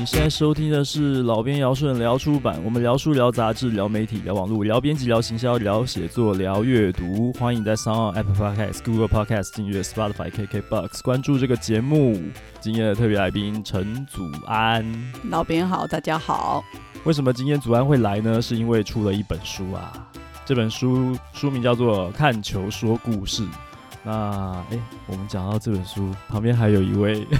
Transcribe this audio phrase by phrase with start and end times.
[0.00, 7.30] 你现在收听的是老编姚顺聊出版，我们聊书、聊杂志、聊媒体、聊网络、聊编辑、聊行销、聊写作、聊阅读。
[7.34, 12.18] 欢迎在 s o n Apple Podcast、Google Podcast 订阅 Spotify、KKBox 关注这个节目。
[12.60, 14.82] 今天的特别来宾陈祖安，
[15.24, 16.64] 老编好，大家好。
[17.04, 18.40] 为什么今天祖安会来呢？
[18.40, 19.92] 是因为出了一本书啊。
[20.46, 23.42] 这本书书名叫做《看球说故事》。
[24.02, 27.26] 那哎，我们讲到这本书旁边还有一位。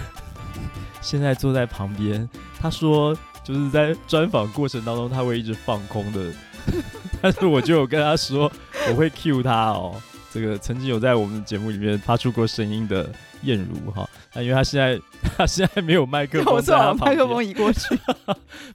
[1.01, 2.29] 现在坐在旁边，
[2.61, 6.31] 他说就是在专访过程当中他会一直放空的，
[7.23, 8.51] 但是我就有跟他说
[8.91, 10.01] 我会 cue 他哦。
[10.33, 13.11] 这个曾经有在我们节目里面发出过声音的
[13.43, 14.97] 燕如哈，那因为他现在
[15.37, 16.63] 他现在没有麦克风，
[16.99, 17.99] 麦克风移过去，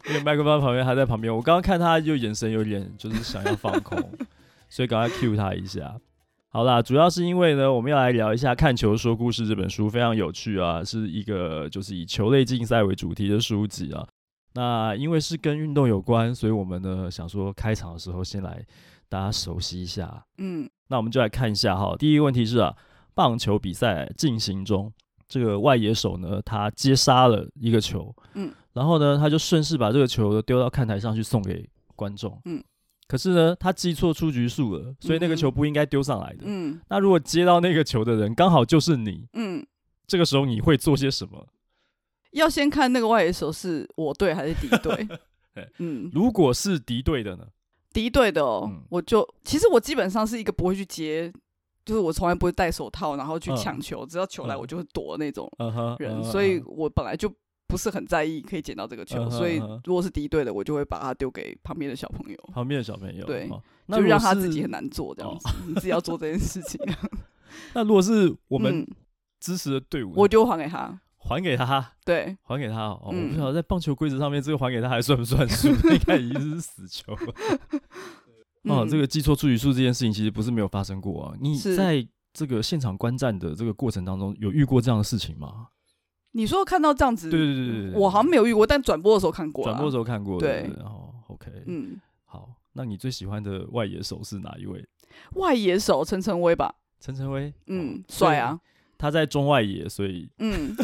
[0.05, 3.97] 没有麦克风旁边他在旁边，我刚刚看他就眼神有点就是想要放空，
[4.67, 5.95] 所以赶快 cue 他一下。
[6.55, 14.08] 好啦，主要是因为呢，我们要来聊一下《看球说故事》这本书，非常有趣啊，是一个就是以球类竞赛为主题的书籍啊。
[14.53, 18.66] 那因为是跟运动有关，所以我们呢想说开场的时候先来
[19.09, 20.23] 大家熟悉一下。
[20.38, 21.94] 嗯，那我们就来看一下哈。
[22.00, 22.73] 第一个问题是啊，
[23.14, 24.90] 棒球比赛进行中，
[25.28, 32.64] 这个外野手呢他接杀了一个球，嗯，然后呢他就顺势把这个球丢到看台上去送给观众，嗯。
[33.08, 36.39] 可是呢，他记错出局数了，所以那个球不应该丢上来的。
[36.45, 39.66] 嗯，那如果接到那个球的人刚好就是你，嗯，
[40.08, 41.47] 这个时候你会做些什么？
[42.31, 45.08] 要先看那个外野手是我队还是敌队。
[45.78, 47.45] 嗯，如果是敌队的呢？
[47.94, 51.31] 敌队的哦，嗯、我就其实我基本上是一个不会去接，
[51.86, 55.50] 就是我从来不会戴手套，然后去抢球，嗯、只要球来我就会躲那种
[56.00, 57.31] 人，所以我本来就。
[57.67, 62.38] 不是很在意可以捡到这个球，嗯、哼哼所以如果是敌对的，我就会把它丢给旁边的小朋友。
[62.53, 66.80] 旁边的小朋友，对，哦、就让他自己很难做这样子，自己要做这件事情。
[67.73, 68.85] 那如果是我们
[69.39, 72.89] 支持的队伍，我就还给他，还给他，对，还给他。
[72.89, 75.69] 哦，嗯、我不晓得在棒球规则上面，这个还给他还算不算数？
[75.90, 77.34] 应该已经是死球了。
[78.73, 81.35] 哦，这个记错出局数这件事情其实不是没有发生过啊。
[81.40, 85.67] 你在这个现场观战的这个过程当中，有遇过这样的事情吗？
[86.35, 89.63] 你说看到这样子，对对对对，我好像没有遇过，但转播的时候看过。
[89.63, 90.69] 转播的时候看过，对。
[90.78, 94.85] 然后，OK，嗯，好，那你最喜欢的外野手是哪一位？
[95.35, 96.75] 外野手陈晨威吧。
[97.00, 98.59] 陈晨威，嗯，帅啊。
[99.05, 100.75] 他在中外野，所以嗯，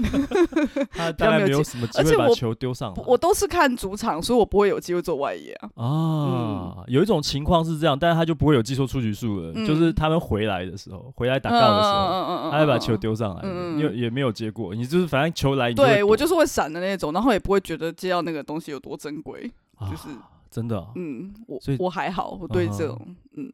[0.94, 3.04] 他大概没有什么机会把球丢上来。
[3.08, 5.70] 我都是看主场，所以我不会有机会做外野啊。
[5.84, 9.52] 啊，有一种情况是这样，但是他就不会有技术出局数了。
[9.66, 13.42] 就是他们回来的时候，回来打杠的时候，他会把球丢上来。
[13.44, 14.76] 嗯，也也没有接过。
[14.76, 19.52] 你就是反正球来，对我就是会闪的那种，然后也不会觉得接到那个东西有多珍贵。
[19.90, 20.10] 就是
[20.52, 23.52] 真的，嗯，我我还好，我对这种嗯，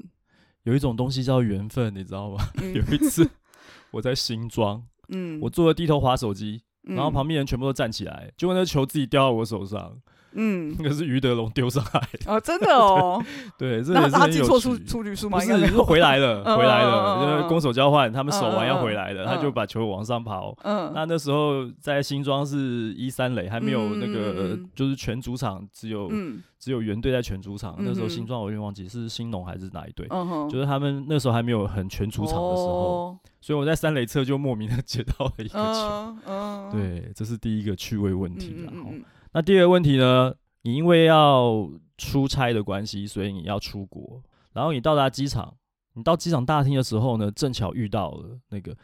[0.63, 2.37] 有一种东西叫缘分，你知道吗？
[2.59, 3.25] 有一次。
[3.91, 9.97] 我在新庄，嗯，我坐着低头划手机，嗯、然后旁边人全部都站起来，结果那个球自己掉到我手上。
[10.37, 12.09] 嗯，那个是于德龙丢上来。
[12.27, 13.21] 哦，真的哦，
[13.57, 15.39] 对，这个他记错出出局数吗？
[15.39, 20.55] 不是，是回来了，回来了，因为攻守交换，他们守完要回来了，他就把球往上跑。
[20.63, 26.07] 嗯，那那时候在新庄是一三垒，还没有那个，就是全主场只有
[26.59, 27.75] 只有原队在全主场。
[27.79, 30.07] 那时候新庄我有点忘记是新农还是哪一队，
[30.51, 36.15] 就是他们那时候还没有很全主场的时候，所以我在三垒侧就莫名的接到了一个球。
[36.27, 38.91] 嗯，对，这是第一个趣味问题，然后。
[39.37, 40.33] 那第二个问题呢？
[40.63, 44.19] 你因为要出差的关系，所以你要出国。
[44.51, 45.55] 然后你到达机场，
[45.93, 48.75] 你到机场大厅的时候呢，正巧遇到了那个，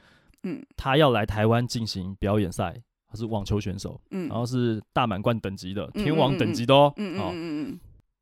[0.44, 7.80] 嗯，他要来台湾进行表演赛，他是网球选手，嗯，然后是大满贯等级的，天王等级的哦，嗯嗯嗯，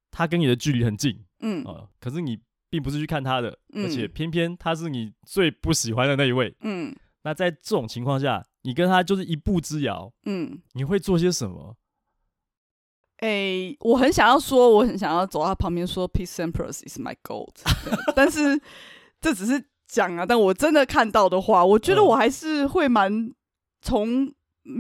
[0.10, 2.40] 他跟你的距离很近，嗯，哦，可是你
[2.70, 11.76] 并不是去看他的，而且偏偏他是你最不喜欢的那一位，嗯，那在这种情况下，你跟他就是一步之遥，嗯，你会做些什么？
[13.22, 17.54] 诶、欸，我很想要说，我很想要走到他旁边说 “Peace Empress is my gold”，
[18.16, 18.60] 但是
[19.22, 20.26] 这只是讲啊。
[20.26, 23.32] 但我真的看到的话，我觉得我还是会蛮
[23.82, 24.32] 从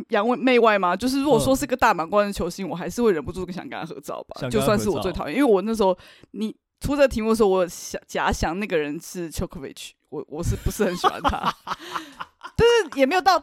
[0.09, 0.95] 洋媚外嘛。
[0.95, 4.49] 就是如果说是个大满贯的球星，我还是会忍不住想跟他合照吧。
[4.49, 5.95] 就算是我最讨厌，因为我那时候
[6.31, 11.53] 你出这个题目的时候，我想假想那个人是 Chokovic，我我是不是很喜欢他？
[12.57, 13.39] 但是也没有到。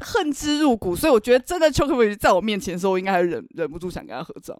[0.00, 4.58] 恨之入骨，所以我觉得真的丘克维奇在我面前的时候，我应该还忍忍不住想跟他合照。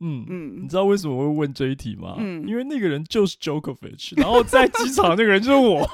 [0.00, 2.14] 嗯嗯，你知道为什么我会问这一题吗？
[2.18, 5.88] 嗯，因为那个人就是 Djokovic，然后在机场那个人就是我。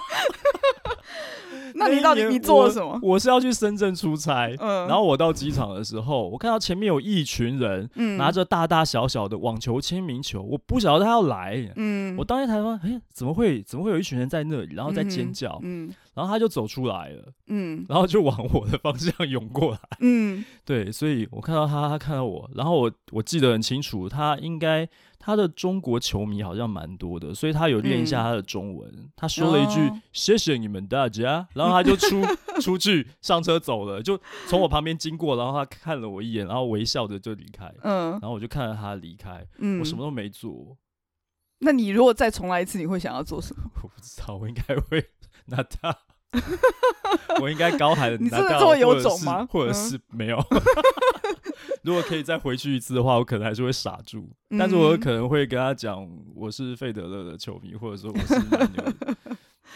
[1.77, 2.97] 那你到底你做了什么？
[3.03, 15.87] 我是要去深圳出差，嗯，然后我到机场的时候，我看到前面有一群人，嗯，拿着大大小小的网球签名球，我不晓得他要来，嗯，我当天台湾，哎，怎么会怎么会有一群人在那里，然后在尖叫，嗯。
[15.87, 24.89] 嗯然后他就走出来了，嗯，然后就往我的方向 涌过来，嗯，对，所以我看到他，他看到我，然后我我记得很清楚，他应该
[25.19, 32.23] 他的中国球迷好像蛮多的，所以他有练一下他的中文，嗯、他说了一句、哦、谢谢你们大家，然后他就出
[32.61, 40.77] 出去上车走了，就从我旁边经过，然后他看了我一眼，然后微笑着就离开，嗯，然后我就看着他离开，嗯，我什么都没做。
[41.61, 43.63] 那你如果再重来一次，你会想要做什么？
[43.83, 45.03] 我不知道，我应该会。
[45.47, 45.97] 那他，
[47.41, 48.17] 我应该高喊的。
[48.17, 49.47] 你真的这么有种吗？
[49.51, 50.39] 或者是没有？
[51.83, 54.29] 如果可以再回去一次的话，我可能还是会傻住。
[54.59, 59.17] 但是我可能会跟他讲，我是费德勒的球迷，或者说我是蛮牛的。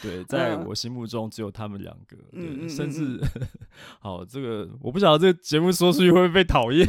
[0.03, 3.21] 对，在我心目中只有他们两个，对，甚至
[4.00, 6.87] 好这个我不晓得这个节目说出去会不会被讨厌。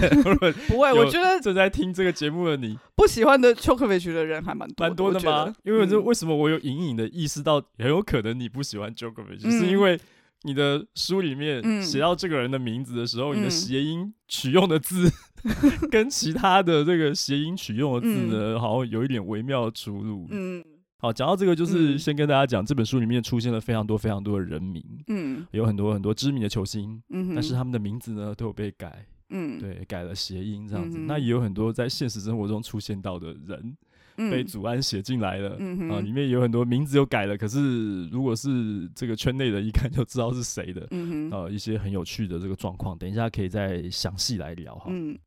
[0.67, 5.53] 不会，我觉得正在听这个节目的你，不喜欢的丘克维奇的人还蛮多蛮多的吗？
[5.63, 9.99] 因为这为什么我有隐隐的意识到，很有可能你不喜欢丘克维奇，是因为
[10.43, 15.11] 你的书里面写到这个人的名字的时候，你的谐音取用的字
[15.89, 20.27] 跟其他的这个谐音取用的字呢，好像有一点微妙的出入。
[20.29, 20.63] 嗯。
[21.01, 30.97] 好，讲到这个，就是先跟大家讲，嗯、这本书里面出现了非常多非常多的人名，嗯，有很多很多知名的球星，嗯，但是他们的名字呢都有被改，嗯，对，改了谐音这样子。
[30.99, 33.77] 嗯、那也有很多在现实生活中出现到的人，
[34.17, 44.87] 嗯、被祖安写进来了，嗯哼，啊，里面有很多名字又改了，可是如果是这个圈内的，一看就知道是谁的，嗯哼，啊，一些很有趣的这个状况，等一下可以再详细来聊哈。
[44.89, 45.17] 嗯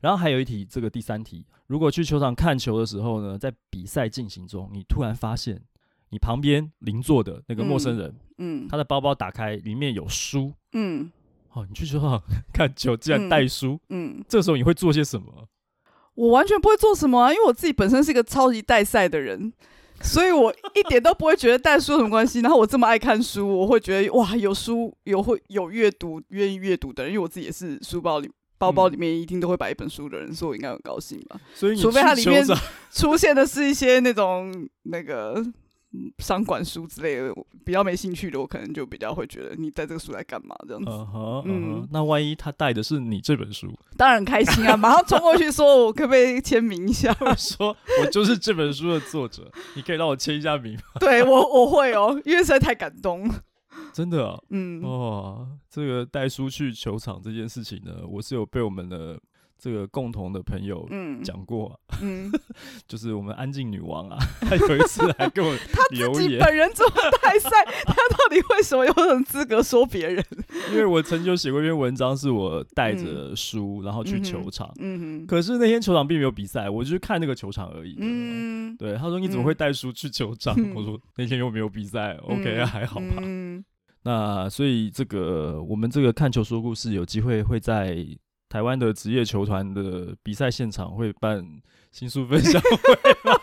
[0.00, 5.62] 然后还有一题，这个第三题，如果去球场看球的时候呢，在比赛进行中，你突然发现
[6.10, 8.08] 你旁边邻座的那个陌生人，
[8.38, 11.10] 嗯，嗯他的包包打开，里面有书，嗯，
[11.52, 12.20] 哦，你去球场
[12.52, 15.46] 看球，竟然带书，嗯，嗯这个时候你会做些什么？
[16.14, 19.52] 我完全不会做什么啊，因为我自己本身是一个超级带赛的人，
[20.02, 22.40] 所以我一点都不会觉得带书有什么关系。
[22.40, 28.30] 然后我这么爱看书，我会觉得哇，有书有会有阅读愿意阅读的人，因为我自己也是书包里。
[28.60, 31.40] 包包里面一定都会摆一本书的人，所以我应该很高兴吧？
[31.54, 32.44] 所以除非它里面
[32.90, 34.52] 出现的是一些那种
[34.82, 35.42] 那个
[36.18, 37.34] 商管书之类的，
[37.64, 40.90] 比较没兴趣的，我可能就比较会觉得你带这个书来干嘛这样子。
[40.90, 44.76] Uh huh, uh huh, 嗯，那万一他带的是你这本书，当然开心啊！
[44.76, 53.34] 马上冲过去说：“我可不可以签名一下？” 说：“我就是这本书的作者，你可以让我签一下名吗？”对我我会哦，因为实在太感动了。
[53.92, 59.20] 真的啊，嗯，哇，这个带书去球场这件事情呢，我是有被我们的
[59.58, 60.88] 这个共同的朋友
[61.22, 62.30] 讲过，嗯，
[62.88, 65.54] 就是我们安静女王啊，她有一次来跟我
[65.92, 67.50] 留言，他自己本人这么带赛，
[67.84, 70.24] 她到底为什么有这种资格说别人？
[70.72, 79.50] 因为我曾经有写过一篇文章，是我带着书然后去球场，嗯哼，可是那天球场并没有比赛，我就去看那个球场而已，嗯，对，他说你怎么会。
[79.60, 80.56] 带书去球场？
[80.74, 83.16] 我说那天又没有比赛，OK，还好吧。
[84.02, 88.06] 那所以这个我们这个看球说故事有机会会在
[88.48, 91.44] 台湾的职业球团的比赛现场会办
[91.92, 93.38] 新书分享会吗？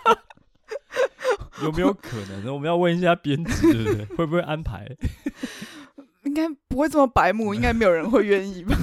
[1.64, 2.54] 有没有可能呢？
[2.54, 4.06] 我们要问一下编辑，对不对？
[4.16, 4.88] 会不会安排？
[6.28, 8.78] 应该不会这么白目， 应该没有人会愿意吧？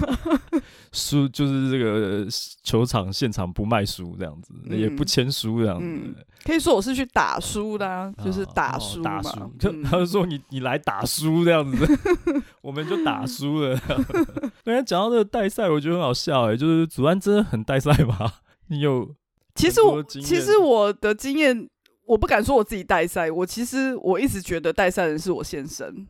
[0.93, 2.27] 书就是这个
[2.63, 6.15] 球场现场不卖书这样子，嗯、也不签书这样子、嗯。
[6.45, 9.21] 可以说我是去打书的、啊，就是打书嘛。
[9.23, 11.87] 他、哦哦嗯、就说你你来打书这样子，
[12.63, 13.79] 我们就打书了。
[14.65, 18.33] 刚才讲到这个带赛，我觉得很好笑哎、欸，就是祖安真的很代赛吗？
[18.69, 19.15] 你有？
[19.55, 21.69] 其实我其实我的经验，
[22.07, 26.07] 我不敢说我自己代赛，我其实我一直觉得代赛人是我先生。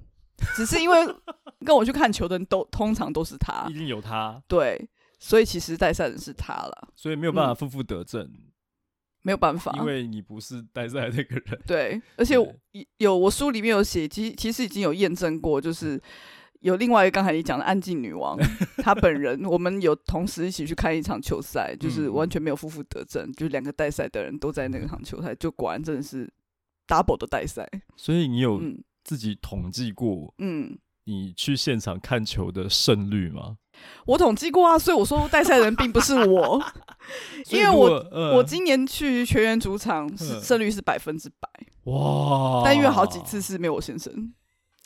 [0.56, 0.96] 只是因为
[1.64, 4.88] 跟我去看球的人都通常都是他，一定有他，对，
[5.18, 8.50] 所以其实代赛人是他了，所以没有办法负负得正、嗯，
[9.22, 12.34] 没有办法，因为你不是代赛那个人，对，而且
[12.98, 16.00] 有我书里面有写，其其实已经有验证过，就是
[16.60, 18.36] 有另外一个刚才你讲的安静女王，
[18.82, 26.30] 她本人，我们有同时一起去看一场球赛，就是完全没有负负得正，就是两个代赛的人都在那个场球赛，就果然真的是
[26.86, 28.82] double 的代赛，所以你有、嗯。
[29.04, 33.58] 自己统计过，嗯，你去现场看球的胜率吗？
[34.06, 36.62] 我统计过啊，所以我说带赛人并不是我，
[37.50, 41.49] 因为我、呃、我今年去全员主场是胜率是百分之百，
[41.84, 42.62] 哇！
[42.64, 44.32] 但因为好几次是没有我先生。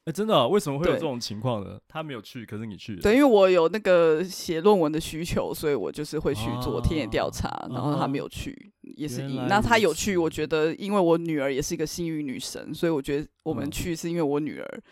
[0.09, 0.49] 哎、欸，真的、啊？
[0.49, 1.79] 为什么会有这种情况呢？
[1.87, 3.03] 他没有去，可是你去了。
[3.03, 7.47] 对，因为我有那个写论文的需求，所以我就是会去做田野调查。
[7.47, 14.83] 啊、然后他没有去，啊、也是因那他有去，我觉得因为我女儿也是一个幸运女神，所以我觉得我们去是因为我女儿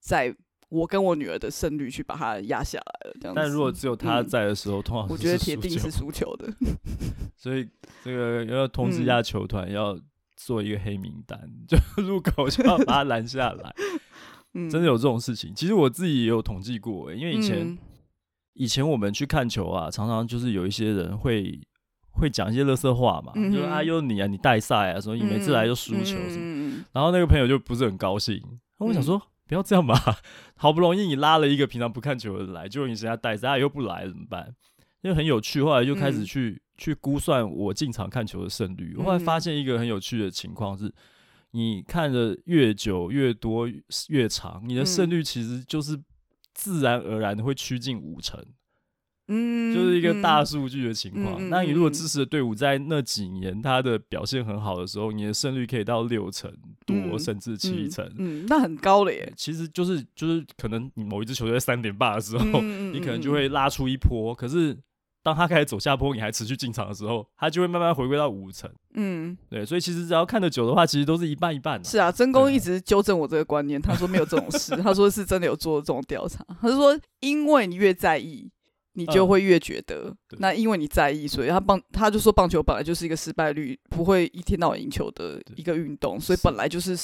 [0.00, 0.34] 在
[0.68, 3.16] 我跟我女儿的胜率去把它压下来了。
[3.20, 6.52] 这样子，但如果只有他在的时候，嗯、通常我觉得铁定是输球的。
[7.38, 7.68] 所以
[8.02, 9.96] 这个要通知一下球团，要
[10.34, 13.72] 做一个黑名单，嗯、就入口就要把他拦下来。
[14.56, 15.54] 嗯、真的有这种事情。
[15.54, 17.78] 其实我自己也有统计过，因为以前、嗯、
[18.54, 21.60] 以前我们去看球啊，常常就是有一些人会
[22.12, 26.40] 会讲一些垃圾话嘛，嗯、就是啊，又你啊，你带赛啊，所以你每次来就输球什么。
[26.40, 28.42] 嗯、然后那个朋友就不是很高兴。
[28.78, 29.94] 我想说，嗯、不要这样吧，
[30.56, 34.54] 好不容易你拉了一个平常不看球的人来，结果你现在带赛，他又不来怎么办？
[35.02, 38.94] 因为很有趣，后来就开始去、嗯、去估算我进场看球的胜率。
[38.96, 40.92] 我后来发现一个很有趣的情况是。
[41.52, 43.66] 你看的越久越多
[44.08, 45.98] 越长，你的胜率其实就是
[46.52, 48.44] 自然而然的会趋近五成，
[49.28, 51.42] 嗯，就是一个大数据的情况。
[51.42, 56.52] 嗯、那你如果支持的队伍在那几年他的表现很好的时候，你的胜率可以到六成
[56.84, 59.32] 多，嗯、甚至七成嗯，嗯，那很高了耶。
[59.36, 64.76] 其实就是就是可能你某一支球队在三点八的时候，嗯、你可能就会拉出一波，可是。
[65.26, 68.70] 当他开始走下坡，你还持续进场的时候，他就会慢慢回归到五成。
[68.94, 71.84] 嗯，对，所以其实只要看得久的话，其实都是一半一半的。
[71.84, 76.46] 是啊，真公一直纠正我这个观念，他说没有这种事， 他说是真的有做这种调查。
[76.60, 78.48] 他是说，因为你越在意，
[78.92, 80.14] 你就会越觉得。
[80.30, 86.96] 嗯、那因为你在意，所以他棒他就说棒球本来就是一个失败率不会一天到晚赢球的一个运动，所以本来就是。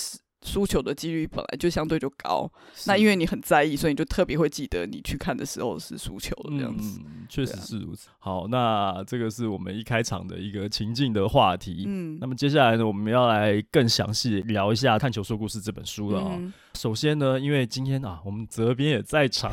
[0.45, 2.51] 输球的几率本来就相对就高，
[2.87, 7.01] 那因为你很在意，所以你就特别会记得你去看的时候是输球的这样子。
[7.05, 8.09] 嗯，确实是如此。
[8.11, 11.85] 啊、好，那这个是我们一开场的一个情境的话题。
[11.87, 19.53] 嗯，那么接下来呢，我们要来更详细聊一下《探球说故事》这本书了啊、首先呢，因为今天啊，我们责编也在场，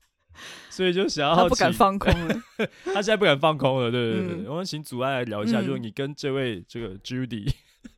[0.70, 2.34] 所以就想要他不敢放空了，
[2.86, 3.90] 他现在不敢放空了。
[3.90, 7.52] 对对对，嗯、我们请祖爱来聊一下，嗯、就是你跟这位这个 Judy。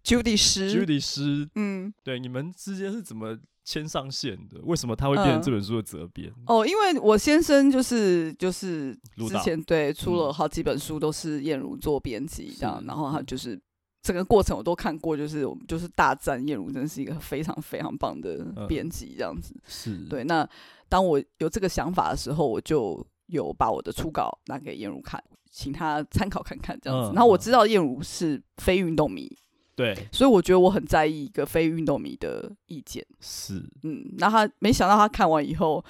[0.05, 4.61] Judy 师，Judy 师，嗯，对，你们之间是怎么牵上线的？
[4.63, 6.33] 为什么他会变成这本书的责编？
[6.47, 8.97] 哦，因为我先生就是就是
[9.29, 13.61] 之前对出了好几本书，都是燕如做编辑这样，然后他就是
[14.03, 19.53] 整个过程我都看过，就是我们就是大赞燕如真的是一个非常非常棒的编辑这样子。
[19.67, 20.23] 是对。
[20.23, 20.49] 那
[20.89, 27.13] 当我有这个想法的时候，我就有把我的初稿拿给燕如看，请他参考看看这样子。
[27.13, 29.37] 然后我知道燕如是非运动迷。
[29.77, 33.05] 对，所以我觉得我很在意一个非运动迷的意见。
[33.21, 35.85] 是，嗯，那他没想到他看完以后，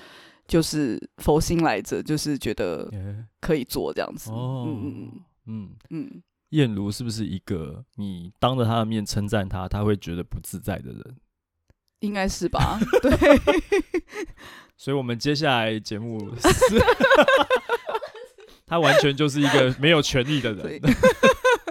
[0.48, 2.90] 就是佛心来着，就是觉得
[3.40, 4.32] 可以做这样子。
[4.32, 5.12] 哦，嗯嗯
[5.46, 11.16] 嗯嗯，燕如是不是一个你当着他的面称赞他，他会觉得不自在的人？
[12.00, 12.80] 应该是吧？
[13.00, 13.10] 对。
[14.76, 16.18] 所以我们接下来节目
[18.66, 20.80] 他完全就是一个没有权利的人。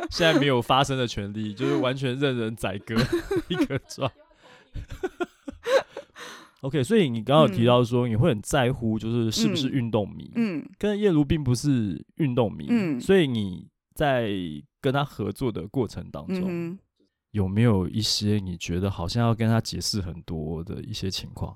[0.11, 2.95] 现在没有发声的权利，就是完全任人宰割
[3.49, 4.11] 一个状。
[6.61, 10.31] OK，所以你刚刚有提到说你会很在乎，就是是不是运动迷。
[10.35, 14.31] 嗯，嗯，跟叶如并不是运动迷，嗯，所以你在
[14.81, 16.79] 跟他合作的过程当中，嗯、
[17.31, 21.55] 有没有一些你觉得好像要跟他解释很多的一些情况？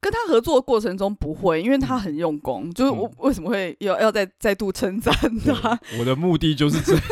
[0.00, 2.68] 跟他合作的过程中不会，因为他很用功。
[2.68, 5.14] 嗯、就是我为什么会要要再再度称赞
[5.46, 5.78] 他？
[6.00, 7.02] 我的目的就是这样。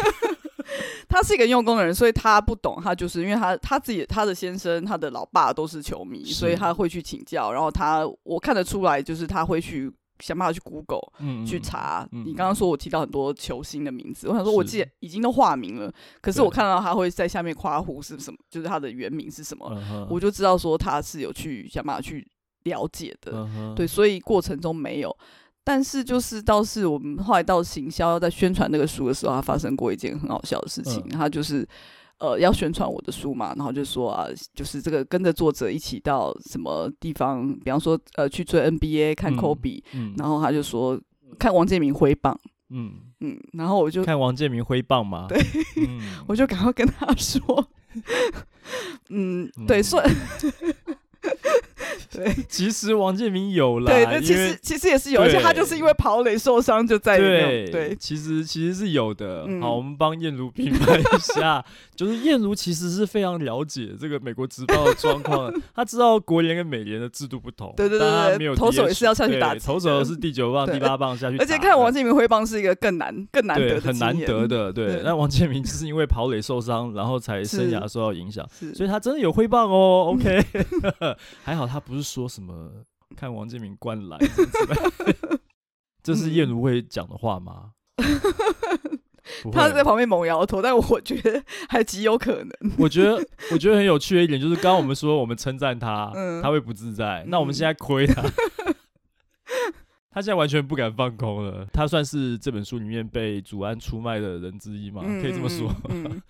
[1.10, 7.52] 他是一个用功的人，所以他不懂，他就是因为他他自己他的先生他的老爸都是球迷，所以他会去请教。
[7.52, 12.08] 然后他我看得出来，就是他会去想办法去 Google、嗯、去查。
[12.12, 22.26] 嗯、你刚刚说我提到很多球星的名字，嗯、我想说我记得已经都化名了，是可是我看到他会在下面夸胡是什么，就是他的原名是什么，嗯、我就知道说他是有去想办法去
[22.62, 23.32] 了解的。
[23.34, 25.16] 嗯、对，所以过程中没有。
[25.62, 31.06] 但是就是倒是我们后来到行销在宣传那个书的时候，他发生过一件很好笑的事情。
[31.10, 31.66] 他就是
[32.18, 39.82] 呃要宣传我的书嘛，然后就说啊，就是这个跟着作者一起到什么地方，比方说呃去追 NBA 看科比，
[40.16, 41.00] 然后他就说
[41.38, 42.38] 看王建民挥棒，
[42.70, 42.92] 嗯。
[43.22, 45.38] 嗯，然后我就看王建民挥棒嘛，对，
[46.26, 47.68] 我就赶快跟他说，
[49.10, 50.02] 嗯，对，算。
[52.12, 57.70] 对， 其实王建民有了，对，对，其实其实也是有，而且他就是因为跑垒受伤就在对。
[57.70, 59.46] 对，其实其实是有的。
[59.60, 74.72] 好，我们帮燕如评判一下， 就是燕如其实是非常了解这个美国职棒的状况， 他知道国联跟美联的制度不同，对对对，没有投手也是要下去打，投手是第九棒、第八棒下去，而且看王建民挥棒是一个更难、更难得、很难得的。
[74.72, 80.12] 对，那王建民就是因为跑垒受伤，然后才生涯受到影响，所以他真的有挥棒哦。
[80.14, 80.44] OK，
[81.42, 82.02] 还好他不是。
[82.02, 82.84] 说什么？
[83.16, 84.18] 看王建民灌篮，
[86.02, 87.72] 这是燕如会讲的话吗？
[89.52, 92.50] 他在旁边猛摇头，但我觉得还极有可能。
[92.78, 93.16] 我觉得
[93.52, 98.22] 我觉得很有趣的一点就是，刚刚我们说我们称赞他，嗯、他会不自在，嗯、那我们现在亏他，
[100.10, 101.66] 他现在完全不敢放空了。
[101.72, 105.02] 他算是这本书里面被祖安出卖的人之一嘛？
[105.04, 105.72] 嗯、可以这么说。
[105.88, 106.20] 嗯、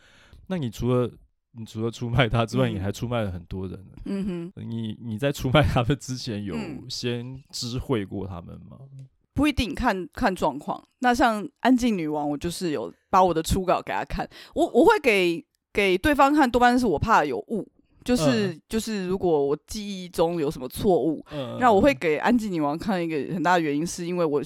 [0.46, 1.10] 那你除了
[1.52, 3.84] 你除了出卖他之外，嗯、你还出卖了很多人。
[4.04, 6.56] 嗯哼，你你在出卖他们之前有
[6.88, 8.78] 先知会过他们吗？
[9.34, 10.82] 不一定，看看状况。
[10.98, 14.28] 那像安静女王，我就是有把我的初稿给他看。
[14.54, 17.66] 我我会给给对方看，多半是我怕有误，
[18.04, 24.42] 就是、嗯、就是如果我记忆中有什么错误，嗯、那我会给安静女王看一个很大的原因，是因为我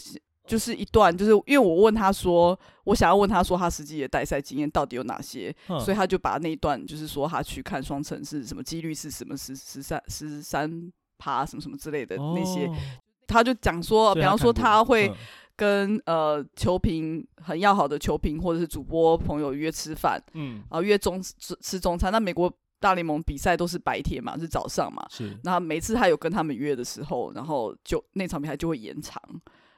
[0.46, 12.66] 就是一段，就是因为我问他说，我想要问他说他实际的带赛经验到底有哪些，嗯、所以他就把那一段就是说他去看双城是什么几率是什么十十三十三趴什么什么之类的那些。
[12.66, 12.74] 哦
[13.26, 15.10] 他就讲说，比方说他会
[15.56, 22.12] 跟呃球评很要好的球评或者是主播朋友约吃饭，嗯，然后约中吃吃中餐。
[22.12, 25.34] 那美国大联盟比赛都是白天嘛，是早上嘛，是。
[25.42, 29.20] 那每次他有跟他们约的时候，然后就那场比赛就会延长，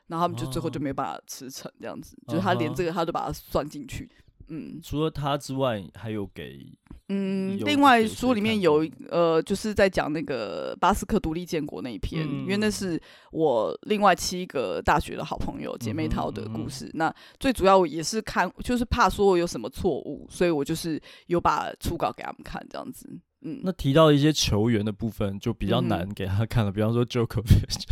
[0.09, 4.09] 然后他们就最后就没办法吃成这样子，就是他连这个他都把它算进去。
[4.49, 6.65] 嗯，除了他之外，还有给
[7.09, 13.01] 嗯，另外书里面有呃，就是在讲那个巴斯克独立建国那一篇，嗯、因为那是
[13.33, 16.87] 我另外七个大学的好朋友姐妹淘的故事。
[16.87, 23.09] 嗯嗯、那最主要也是看，就是怕说我有什么错误，所以我就是有把初稿给他们看，这样子。
[23.47, 27.85] 嗯，那提到一些球员的部分就比较难给他看了，嗯、比方说 Djokovic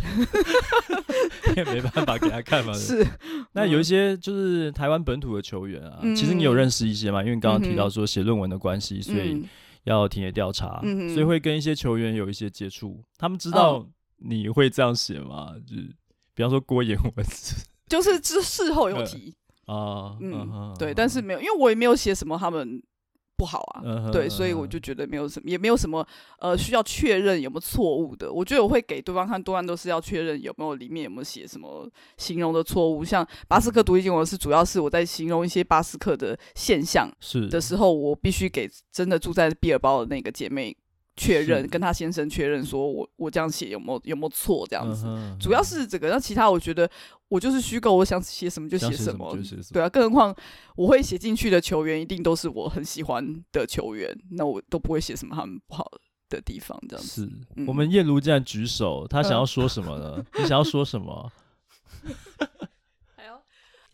[1.55, 2.73] 也没办法给他看嘛。
[2.73, 3.07] 是，
[3.53, 7.23] 那有一些就是台湾本土的球员啊，嗯、其实你有认识一些嘛？
[7.23, 9.45] 因为刚刚提到说写论文的关系，嗯、所以
[9.85, 13.01] 要田野调查，嗯、所以会跟一些球员有一些接触。
[13.17, 15.53] 他们知道你会这样写吗？
[15.65, 15.83] 就是
[16.33, 17.25] 比方说郭彦文，
[17.87, 19.33] 就是之事后有提
[19.67, 22.83] 啊，嗯，对，但是没有，因为我也没有写什么他们。
[23.37, 26.05] 不好啊，对，所以我就觉得没有什么，也没有什么
[26.39, 28.31] 呃需要确认有没有错误的。
[28.31, 33.03] 我觉得我会给对方看，多半都是要确认有没有里面有没有写什么形容的错误。
[33.03, 40.75] 像巴斯克独立进我是主要是我在形容一些巴斯克的现象是的时候，我必须给真的住在毕尔包的那个姐妹。
[41.17, 45.05] 确认跟他先生确认，说我我这样写有没有有没有错这样子，
[45.39, 46.09] 主要是这个。
[46.09, 46.89] 那其他我觉得
[47.29, 49.37] 我就是虚构，我想写什么就写什么。
[49.71, 50.35] 对啊，更何况
[50.75, 55.89] 我会写进去的球员一定都是我很喜欢的球员，那我都不会写什么他们不好
[56.27, 57.23] 的地方这样子。
[57.23, 60.21] 是我们燕如竟然举手，他想要说什么呢？
[60.37, 61.31] 你想要说什么？
[63.15, 63.39] 还有，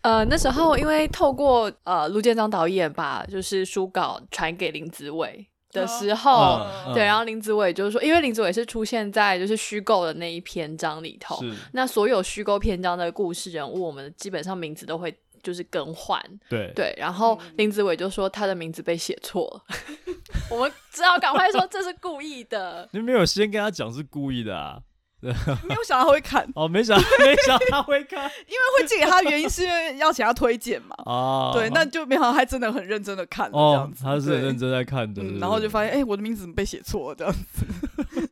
[0.01, 5.47] 呃，那时候因为透过呃陆建章导演把就是书稿传给林子伟。
[5.71, 11.39] 的时候，对，然后林子伟就是说，因为林子伟是出现在就是虚构的那一篇章里头，
[11.73, 16.71] 那所有虚构篇章的故事人物，我们基本上名字都会就是更换，对。
[16.75, 19.75] 对，然后林子伟就说他的名字被写错了，
[20.51, 24.79] 我们只好赶快说这是故意的，你没有先跟他讲是故意的啊。
[25.67, 30.95] 没有想到他会看哦，没想到 没想到他会看， 因为会寄给他的原因是因为要请他推荐嘛。
[31.05, 38.29] 哦，对，那就没想到他真的很认真的看这样子，他是很认真在看的，然后就发现哎，我的名字怎么被写错了这样子。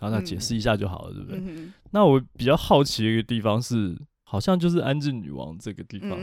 [0.00, 1.40] 然后那解释一下就好了，对不对？
[1.92, 6.18] 那我比较好奇的一个地方是，好像就是安静女王这个地方，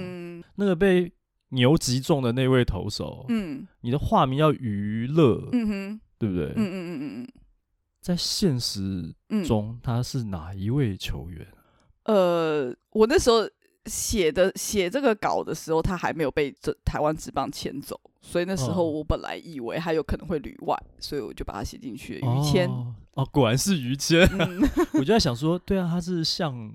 [0.55, 1.09] 那个被
[1.51, 6.47] 牛击中的那位投手，嗯，你的化名叫娱乐，嗯哼，对不对？
[6.47, 7.27] 嗯嗯嗯嗯嗯。
[8.01, 9.13] 在现实
[9.45, 11.47] 中，嗯、他是哪一位球员？
[12.03, 13.47] 呃，我那时候
[13.85, 22.15] 写的写这个稿的时候，他还没有被这台湾职棒签走，所以那时候我本来以为他有可能会旅外，所以我就把他写进去。
[22.15, 24.27] 于谦哦，哦，果然是于谦。
[24.39, 24.61] 嗯、
[24.93, 26.73] 我就在想说，对啊，他是像。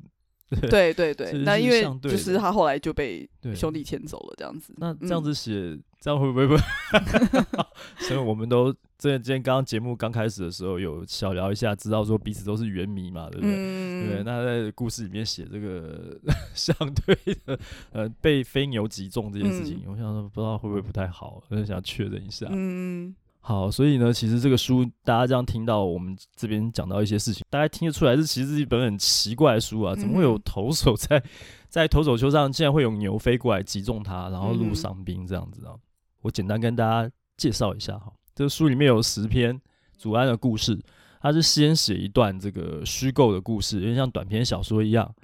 [0.70, 4.74] 对 对对，那因为就是他后来就被兄弟牵走了，这样子。
[4.76, 6.56] 那这样子写，这样会不会不？
[8.04, 13.54] 所以我们都这今天刚刚节目刚开始的时候有小聊一下，知道说彼此都是原迷嘛，对不对？
[13.54, 14.22] 对。
[14.24, 16.16] 那在故事里面写这个
[16.54, 17.58] 相对的
[17.92, 22.46] 呃被飞牛击中这件事情，我想说不知道会不会不太好，我就想确认一下。
[22.50, 23.14] 嗯。
[23.46, 29.94] 好，所以呢，其实这个书大家这样听到我们这边讲到一些事情，大家听得出来，这其实是一本很奇怪的书啊！
[29.94, 31.22] 怎么会有投手在
[31.68, 35.74] 在投手丘上竟然会有牛飞过来击中他，然后录伤兵这样子啊？
[36.22, 39.60] 我简单跟大家介绍一下哈，这个书里面有十篇
[39.98, 40.80] 祖安的故事，
[41.20, 45.14] 他是先写一段这个虚构的故事，有点像短篇小说一样，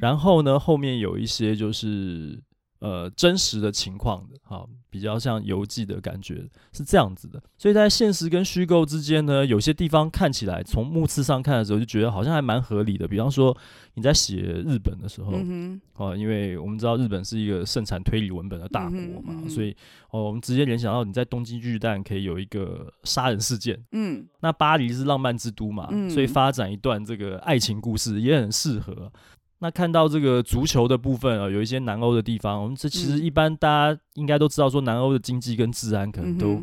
[0.00, 2.42] 然后呢，后面有一些就是
[2.80, 7.42] 呃真实的情况的，哈，比较像游记的感觉是这样子的。
[7.56, 13.06] 所以在现实跟虚构之间呢，有些地方看起来从目次上看的时候就觉得好像还蛮合理的。
[13.06, 13.56] 比方说
[13.94, 19.76] 你在写日本的时候，嗯哼，因为我们知道日本是一个盛产推理文本的大国嘛，嗯嗯、所以
[20.10, 29.12] 哦，我们直接联想到你在东京巨蛋可以有一个杀人事件，嗯，那巴黎是浪漫之都嘛，嗯、所以发展一段这个爱情故事也很适合。
[29.60, 36.62] 那看到这个足球的部分啊，有一些南欧的地方，我们这其实一般大家应该都知道，说南欧的经济跟治安可能都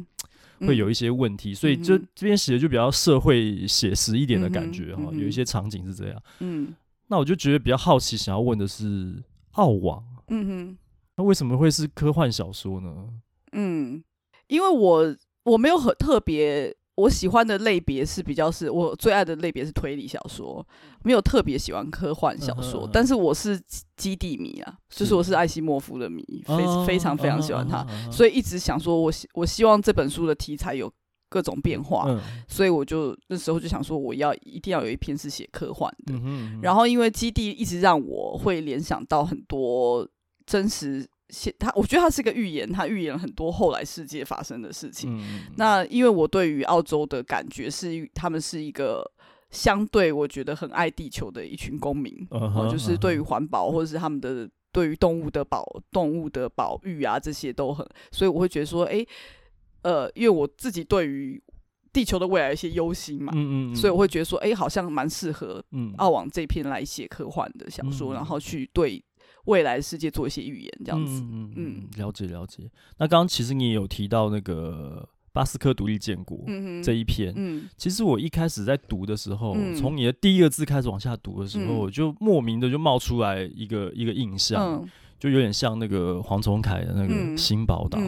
[0.65, 6.23] 会有一些问题，所以这这边写的就比较社会写实一点的感觉哈，有一些场景是这样。
[6.39, 6.73] 嗯，
[7.07, 10.77] 那我就觉得比较好奇，想要问的是澳网，嗯哼，
[11.17, 13.09] 那为什么会是科幻小说呢？
[13.51, 14.03] 嗯，
[14.47, 16.75] 因为我我没有很特别。
[16.95, 20.65] 我喜欢的类别是比较是我最爱的类别是推理小说，
[21.03, 23.61] 没有特别喜欢科幻小说，嗯、但是我是
[23.97, 30.89] 基地迷啊，是就是我是艾西莫夫的迷，非、哦、非常非常喜欢他，哦、所以一直想说我希我希望这本书的题材有
[31.29, 36.13] 各种变化，嗯、所以我就那时候就想说我要一定要有一篇是写科幻的，
[36.61, 40.07] 然后因为基地一直让我会联想到很多
[40.45, 41.05] 真实。
[41.57, 45.17] 他，我觉得他是个预言，他预言了很多后来世界发生的事情。
[45.17, 49.03] 嗯、那因为我对于澳洲的感觉是，他们是一个
[49.49, 52.27] 相对我觉得很爱地球的一群公民，
[52.71, 59.07] 就是对于环保或者是他们的对于动物的保动物的保育啊这些都很，所以我会觉得说，哎、欸，
[59.81, 61.41] 呃，因为我自己对于
[61.91, 65.63] 地球的未来一些忧心嘛，嗯嗯、所以我会觉得说，哎、欸，好像蛮适合
[65.97, 69.03] 澳网这篇来写科幻的小说，嗯、然后去对。
[69.45, 71.21] 未来的世界做一些预言，这样子。
[71.21, 72.69] 嗯嗯，嗯，了解了解。
[72.97, 76.39] 那刚刚其实你也有提到那个巴斯克独立建国
[76.83, 77.33] 这一篇。
[77.77, 87.99] 其实我一开始在读的时候，从、嗯、你的第一个字开始往下读的时候，我、嗯、就莫名的就冒出来一个一个印象，嗯、就有点像那个黄崇凯的那个《新宝岛》。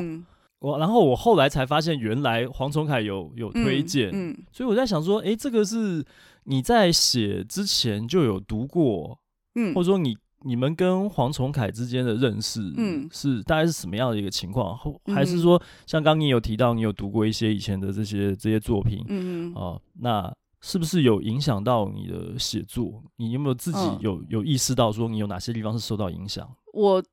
[0.59, 6.03] 我然后我后来才发现，原来黄崇凯有有推荐，嗯嗯、所以我在想说，哎、欸，这个是
[6.45, 9.19] 你在写之前就有读过，
[9.53, 10.17] 嗯，或者说你。
[10.43, 14.77] 你们跟黄崇凯之间的认识，嗯，是大概是什么样的一个情况？
[15.07, 23.03] 还是说，像刚刚你有提到，你有读过一些以前的这些这些作品，嗯哦、呃，那是不是有影响到你的写作？
[23.15, 26.47] 你有没有自己有、嗯、有意识到说，你有哪些地方是受到影响？
[26.71, 27.03] 我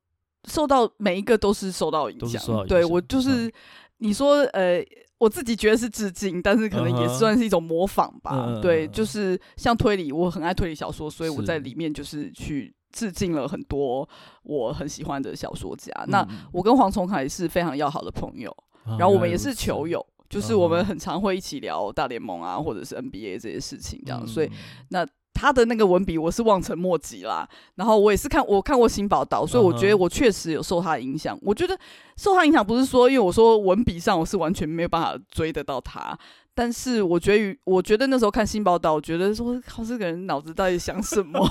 [0.46, 3.52] 受到每一个都是受到影响，对我就是、嗯、
[3.98, 4.84] 你说，呃，
[5.16, 8.46] 我自己觉得是致敬，但是可能也算是一种模仿吧。
[8.48, 12.74] 嗯、对，就是像推理，我很爱推理小说，所以我在里面就是去。
[12.94, 14.08] 致敬了很多
[14.44, 15.92] 我很喜欢的小说家。
[16.06, 18.48] 嗯、那我跟黄崇凯是非常要好的朋友，
[18.84, 19.98] 啊、然后我们也是球友，
[20.30, 24.22] 是就是我们很常会一起聊大联盟啊，或者是 NBA 这些事情这样。
[24.22, 24.50] 嗯、所以
[24.90, 27.46] 那他的那个文笔我是望尘莫及啦。
[27.74, 31.36] 然后我也是看我看过《新宝岛》，所以我觉得我确实有受他的影响。
[31.36, 31.76] 嗯、我觉得
[32.16, 36.16] 受他影响不是说因为我说文笔上我是完全没有办法追得到他，
[36.54, 41.44] 但是我觉得我觉得那时候看《新宝岛》，我觉得说靠，这个人脑子到底想什么？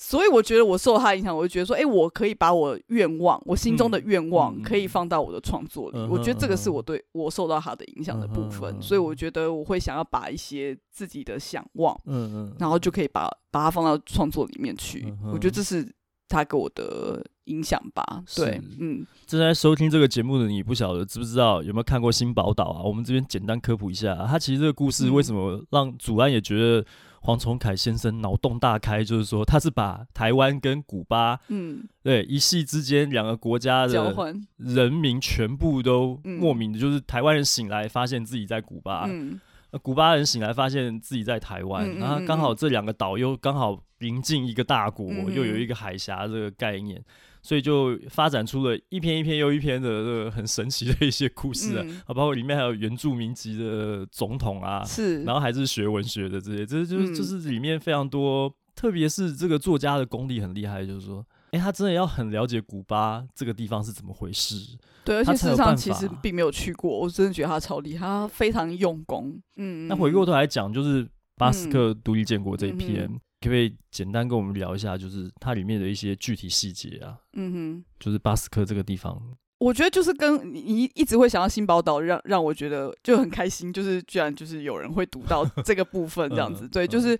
[0.00, 5.98] 所以我觉得我受他影响，我就觉得说，哎、欸，我可以把我愿望，我心中的愿望，可以放到我的创作里。
[5.98, 8.76] 嗯、我觉得这个是我对我受到他的影响的部分。
[8.76, 15.04] 嗯、所以我觉得我会想要把一些自己的想望，嗯嗯，然后就可以把把它放到创作里面去。
[15.24, 15.92] 嗯、我觉得这是
[16.28, 18.22] 他给我的影响吧。
[18.36, 19.04] 对，嗯。
[19.26, 22.82] 正在收听这个节目的你，不晓得知不知道有没有看过《新宝岛》啊？
[22.84, 26.86] 我们这边简单科普一下，他其实这个故事为什么让祖安也觉得。
[27.20, 34.14] 黄崇凯先生脑洞大开，就是说他是把台湾跟古巴，嗯，对，一系之间两个国家的
[34.56, 39.40] 人民全部都莫名的，就是台湾人醒来发现自己在古巴，嗯，
[39.82, 47.02] 古巴人醒来发现自己在台湾，嗯、然后刚好这两个岛又刚好临近一个大国，嗯、又有一个海峡这个概念。
[47.48, 71.08] 所以就发展出了一篇一篇又一篇的这个很神奇的一些故事啊，包括里面还有原住民籍的总统啊，是，然后还是学文学的这些，这就是就是里面非常多，嗯、特别是这个作家的功力很厉害，就是说，哎、欸，他真的要很了解古巴这个地方是怎么回事，对，而且事实上其实并没有去过，我真的觉得他超厉害，他非常用功，嗯，那回过头来讲，就是
[71.38, 73.04] 巴斯克独立建国这一篇。
[73.04, 77.18] 嗯嗯可不可以简单跟我们聊一下，就是它里面的一些具体细节啊？
[77.34, 79.20] 嗯哼，就是巴斯克这个地方，
[79.58, 86.68] 我觉得就是跟你一直会想到新宝岛，让让我觉得就很开心，就是居然就是有人会读到 这个部分这样子。
[86.68, 87.18] 对，就是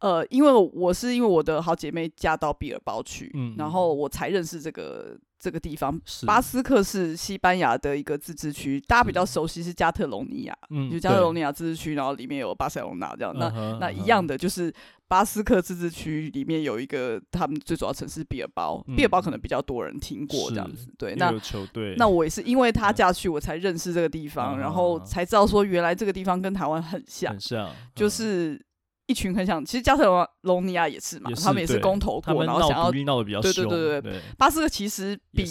[0.00, 13.34] 呃，因为我是因为我的好姐妹嫁到毕尔包去，嗯，然后我才认识这个这个地方，巴斯克是西班牙的一个自治区，大家比较熟悉是加特隆尼亚，嗯，就加特隆尼亚自治区，然后里面有巴塞罗那这样。
[13.36, 14.70] 那、uh-huh, 那一样的就是
[15.08, 20.92] 巴斯克自治区里面有一个他们最主要城市毕尔包，毕、嗯、尔包可能比较多人听过这样子。
[20.98, 28.60] 对，那球队，那我也是因为他嫁去，我才认识这个地方，嗯、然后才知道说原来这个地方跟台湾很像，很像，就是。
[29.10, 34.20] 一群很想，其实加特隆尼亚也是嘛，他们也是公投过，然后想要闹得比较对对对对。
[34.38, 35.44] 巴斯克其实比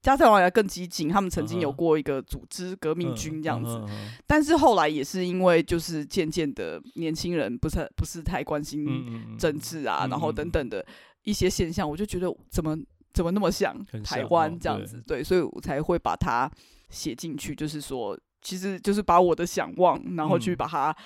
[0.00, 3.84] 加特隆尼亚更激进，他们曾经有过一个组织革命军这样子，
[4.26, 10.82] 但是后来也是因为就是渐渐的年轻人不是不是太关心政治啊，然后等等的
[11.24, 12.74] 一些现象，我就觉得怎么
[13.12, 16.50] 怎么那么像台湾这样子，对，所以我才会把它
[16.88, 20.96] 写进去，就是说其实就是把我的想望，然后去把它。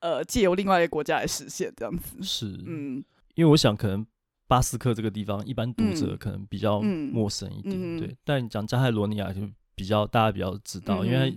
[0.00, 4.06] 呃，借由另外一个国家来实现这样子是，嗯，因为我想可能
[4.46, 8.16] 巴斯克这个地方一般读者可能比较陌生一点，嗯嗯、对。
[8.24, 9.40] 但你讲加泰罗尼亚就
[9.74, 11.36] 比较大家比较知道，嗯、因为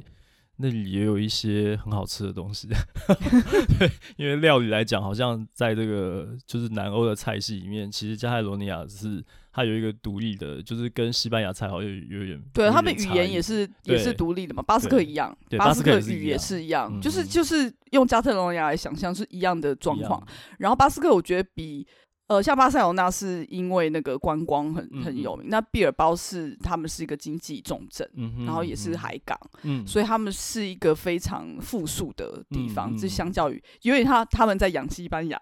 [0.58, 2.68] 那里也有一些很好吃的东西。
[3.80, 9.24] 对，因为料理来讲，好像在这个就是南欧的菜系里面，其实加泰罗尼亚是。
[9.56, 20.26] 它有一个独立的，就是跟西班牙菜好像有有点，对，他们语言也是也是独立的嘛，巴斯克一样，巴斯克语也是一样，嗯、就是就是用加特隆尼亚来想象是一样的状况。
[20.58, 21.86] 然后巴斯克我觉得比
[22.26, 35.40] 呃像巴塞罗那是因为那个观光很很有名，嗯、那毕尔包是他们是一个经济重镇，嗯、然后也是海港，嗯、所以他们是一个非常富庶的地方，就、嗯、相较于因为他他们在养西班牙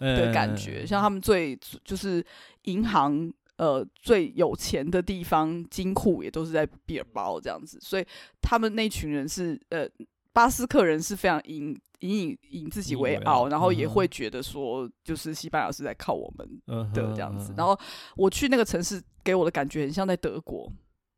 [0.00, 2.22] 的感觉，嗯、像他们最就是
[2.64, 3.32] 银行。
[3.56, 8.06] 呃，最有钱的地方金库也都是在比尔包这样子，所以
[8.40, 9.88] 他们那群人是呃，
[10.32, 16.46] 巴斯克人是非常引引以以自己为傲，然后也会觉得说，就是西班牙是在靠我们
[16.92, 17.54] 的这样子。
[17.56, 17.78] 然后
[18.16, 20.70] 我去那个城市，给我的感觉很像在德国。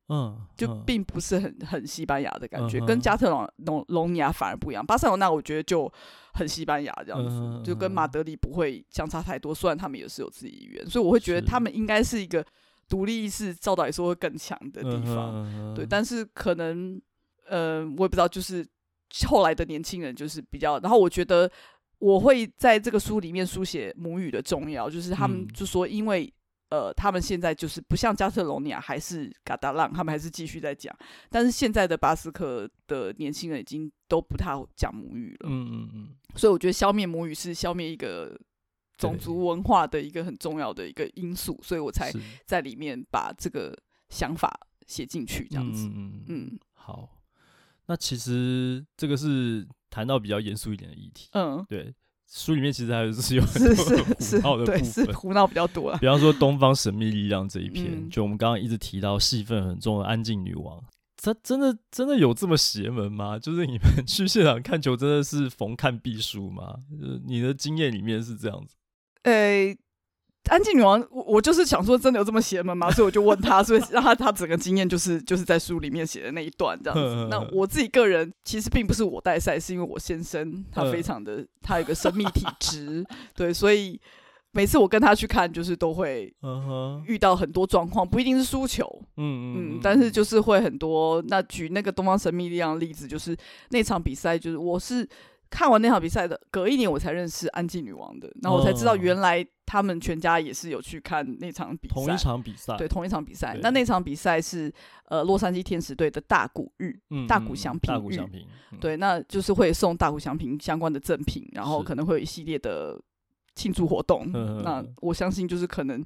[0.09, 4.87] 嗯，就并不是很很西班牙的感觉，跟加特隆隆隆尼亚反而不一样。
[4.87, 5.93] 巴塞罗那我觉得就
[6.35, 9.53] 很西班牙这样子，就跟马德里不会相差太多。
[9.53, 12.45] 虽然他们也是有自己语言，所以我会觉得他们应该是一个
[12.89, 15.75] 独立意识，照道理说会更强的地方。
[15.75, 17.03] 对，但是可能，
[17.49, 18.65] 呃，我也不知道，就是
[19.27, 20.79] 后来的年轻人就是比较。
[20.79, 21.51] 然后我觉得
[21.99, 26.33] 我会在这个书里面书写母语的重要，就是他们就说因为。
[26.69, 30.93] 呃，他们现在就是不像加特隆尼亚还是嘎达浪，他们还是继续在讲。
[31.31, 35.49] 但是现在的巴斯克的年轻人已经都不太讲母语了。
[35.49, 36.09] 嗯嗯嗯。
[36.35, 38.37] 所以我觉得消灭母语是消灭一个
[38.99, 42.13] 种族文化的一个很重要的一个因素，所以我才
[42.45, 43.77] 在里面把这个
[44.09, 45.87] 想法写进去，这样子。
[45.87, 46.59] 嗯嗯嗯。
[46.73, 47.09] 好，
[47.87, 51.29] 那其实这个是谈到比较严肃一点的议题。
[51.33, 51.95] 嗯，对。
[52.29, 55.99] 书里面其实还是有很多胡闹的部分，是胡闹比较多啊。
[55.99, 60.83] 比方说《东方神秘力量》这一篇，嗯、就我们刚刚一直提到戏份很重的安静女王，
[61.23, 63.39] 她真的真的有这么邪门吗？
[63.39, 66.77] 就是你们 去现场看球，真的是逢看必输吗？
[67.01, 68.75] 就是你的经验里面是这样子？
[69.23, 69.79] 诶、欸。
[70.49, 72.91] 安静女王，我我就是想说，真的有这么邪门吗？
[72.95, 77.29] 所以我就问他，所以让他他整个经验就是就是在书里面写的那一段这样子。
[77.31, 83.05] 那我自己个人其实并不是我带赛，是因为我先生他非常的 他有个神秘体质，
[83.35, 84.01] 对，所以
[84.53, 86.33] 每次我跟他去看，就是都会
[87.07, 91.23] 遇到很多状况，不一定是输球，嗯嗯，但是就是会很多。
[91.29, 93.37] 那举那个东方神秘力量的例子，就是
[93.71, 95.09] 那场比赛，就是我是。
[95.51, 103.59] 看完那场比赛的隔一年，我才认识安静女王的，然后我才知道原来他们全家也是有去看那场比赛，同一场比赛，对，同一场比赛。
[103.63, 104.73] 那那场比赛是
[105.07, 108.47] 呃洛杉矶天使队的大谷日，嗯、大谷翔平，大谷翔平，
[108.81, 113.01] 对，那就是会送大谷翔平相关的赠品，然后可能会有一系列的
[113.55, 114.31] 庆祝活动。
[114.63, 116.05] 那我相信就是可能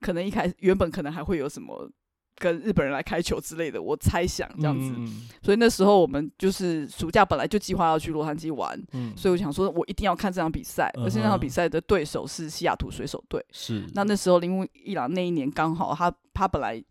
[0.00, 1.90] 可能一开始原本可能还会有什么。
[2.38, 13.44] 跟日本人来开球之类的，我猜想这样子，嗯、所以那时候我们就是暑假本来就计划要去洛杉矶玩，嗯、所以我想说，我一定要看这场比赛，嗯、而且那场比赛的对手是西雅图水手队。
[13.52, 16.82] 是，那那时候铃木一朗那一年刚好他他本来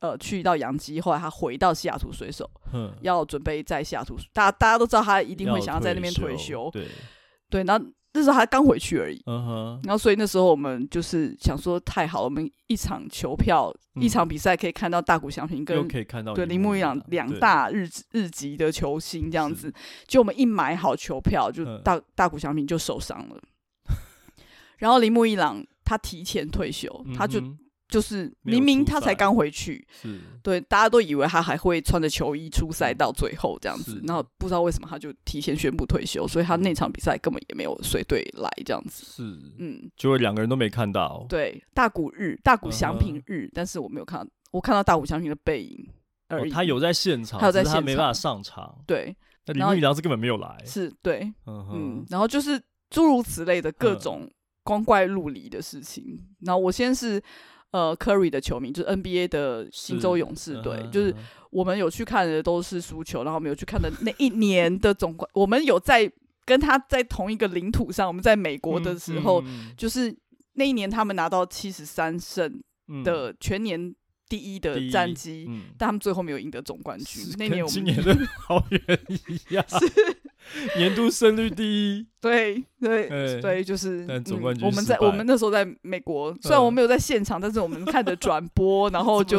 [0.00, 6.86] 呃去到洋基，后来他回到西雅图水手，嗯、要准备在西雅图，大家大家都知道他一定会想要在那边退休，对
[7.50, 7.80] 对，那。
[8.14, 9.20] 那时候还刚回去而已。
[9.26, 9.80] 嗯哼。
[9.84, 15.86] 然后所以那时候我们就是想说太好了，我们一场球票，嗯、一场比赛可以看到大谷翔平跟
[16.34, 19.74] 对铃木一朗两大日对日籍的球星这样子，是
[20.06, 23.42] 就我们一买好球票，就大、嗯、大谷翔平就受伤了，
[24.78, 27.42] 然后铃木一朗他提前退休，嗯、他就。
[27.94, 39.06] 就是明明他才刚回去，是对，大家都以为他还会穿着球衣出赛到最后这样子，然后不知道为什么他就提前宣布退休，所以他那场比赛根本也没有随队来这样子。
[39.06, 39.22] 是，
[39.60, 41.24] 嗯，就两个人都没看到。
[41.28, 45.88] 对，大谷日、大谷翔平日，但是我没有看到，我看到大谷翔平的背影
[46.26, 46.50] 而已。
[46.50, 48.76] 哦、他有在现场，他有在现场，他没办法上场。
[48.88, 49.14] 对，
[49.46, 50.58] 那铃木一郎是根本没有来。
[50.66, 54.28] 是对，嗯然后就是诸如此类的各种
[54.64, 56.04] 光怪陆离的事情。
[56.08, 57.22] 嗯、然后我先是
[57.74, 61.12] 呃 Curry 的球迷，就是 NBA 的新州勇士队，是就是
[61.50, 66.08] 我们有去看的都是输球，然后我们有去看的那一年的总冠，我们有在
[66.44, 68.06] 跟他在同一个领土上。
[68.06, 70.16] 我们在美国的时候，嗯嗯、就是
[70.52, 72.62] 那一年他们拿到七十三胜
[73.02, 73.92] 的全年。
[74.28, 77.22] 第一的战绩，嗯、但他们最后没有赢得总冠军。
[77.38, 78.14] 那年我们今年的
[78.46, 78.80] 桃园
[79.28, 82.06] 一样， 是年度胜率第一。
[82.20, 84.66] 对对对，对，就是总冠军、嗯。
[84.66, 89.38] 我们在我们那时候在美国，虽然我没有在现场，嗯、但是我们看的转播， 然后就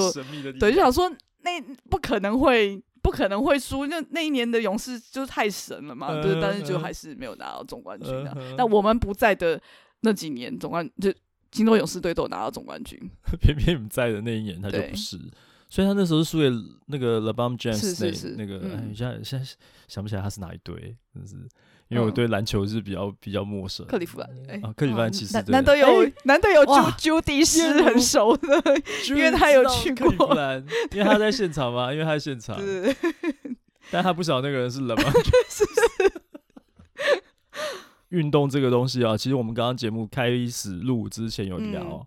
[0.60, 6.10] 对，就想说那不可能会不可能会输，那那一年的勇士就是太神了嘛。
[6.12, 8.32] 嗯、对，但是就还是没有拿到总冠军的。
[8.56, 9.60] 那、嗯、我们不在的
[10.02, 11.12] 那几年，总冠就。
[11.56, 13.00] 金州勇士队都有拿到总冠军，
[13.40, 15.18] 偏偏你们在的那一年他就不是，
[15.70, 16.52] 所以他那时候是输给
[16.88, 18.36] 那个 LeBron James 是是是。
[18.38, 19.46] 那个，嗯、哎，现在现在
[19.88, 21.36] 想不起来他是哪一队，真是，
[21.88, 23.86] 因为我对篮球是比较比较陌生。
[23.86, 28.62] 克利夫兰，哎、啊，克利夫兰其实难得有难得有朱朱迪斯很熟的，
[29.08, 30.12] 因为他有去过，
[30.92, 32.60] 因为他在现场嘛，因为他在现场，
[33.90, 36.15] 但他不晓得那个人是 LeBron James。
[38.16, 42.06] 运动这个东西啊，其实我们刚刚节目开始录之前有聊，嗯、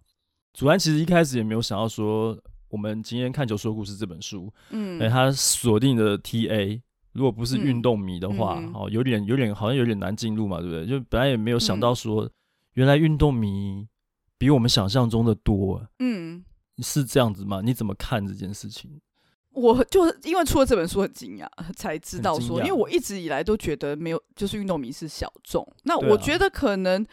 [0.55, 2.37] 主安其实一开始也没有想要说，
[2.69, 6.81] 我们今天看球说故事这本书，嗯，哎，他锁定的 TA
[7.13, 10.87] 如果不是运动迷的话，嗯、哦，有点有点好像有点难进入嘛，对不对？
[10.87, 12.31] 就本来也没有想到说，嗯、
[12.75, 13.87] 原来运动迷
[14.39, 16.45] 比我们想象中的多，嗯，
[16.79, 17.61] 是这样子吗？
[17.63, 19.01] 你怎么看这件事情？
[19.59, 25.67] 我就是因为出了这本书很惊讶，才知道说，因为我一直以来都觉得没有，就是运动迷是小众。
[25.85, 27.05] 那我觉得可能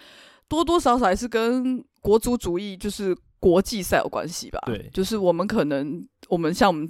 [0.47, 4.59] 多多少少还是跟国足主义，就是国际赛有关系吧。
[4.65, 6.89] 对，就是我们可能我们像我们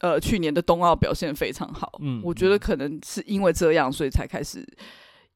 [0.00, 4.66] 呃去年的冬奥表现非常好，嗯，我觉得可能是因为这样，所以才开始。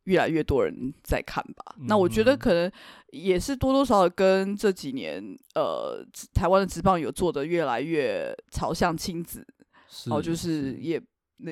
[0.06, 2.70] 越来越多人在看吧，嗯、那我觉得可能
[3.10, 5.20] 也是多多少少跟这几年
[5.56, 6.00] 呃
[6.32, 9.44] 台湾的职棒有做的越来越朝向亲子，
[10.04, 11.00] 然后是、哦、就是也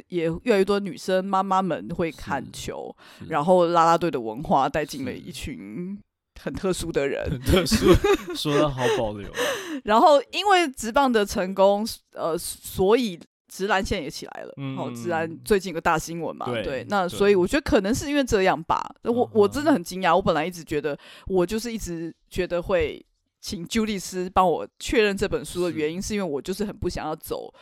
[0.09, 2.95] 也越来越多女生妈妈们会看球，
[3.29, 5.99] 然后啦啦队的文化带进了一群
[6.43, 7.93] 很特殊的人，很特殊，
[8.37, 9.29] 说的好保留。
[9.85, 13.19] 然后因为直棒的成功，呃，所以。
[13.47, 23.01] 直篮现在也起来了，嗯，好，职篮最近有个大新闻嘛，对，对，那所以我觉得可能是因为这样吧，对我我真的很惊讶，我本来一直觉得，我就是一直觉得会
[23.41, 27.55] 请朱莉斯帮我确认这本书的原因，是因为我就是很不想要走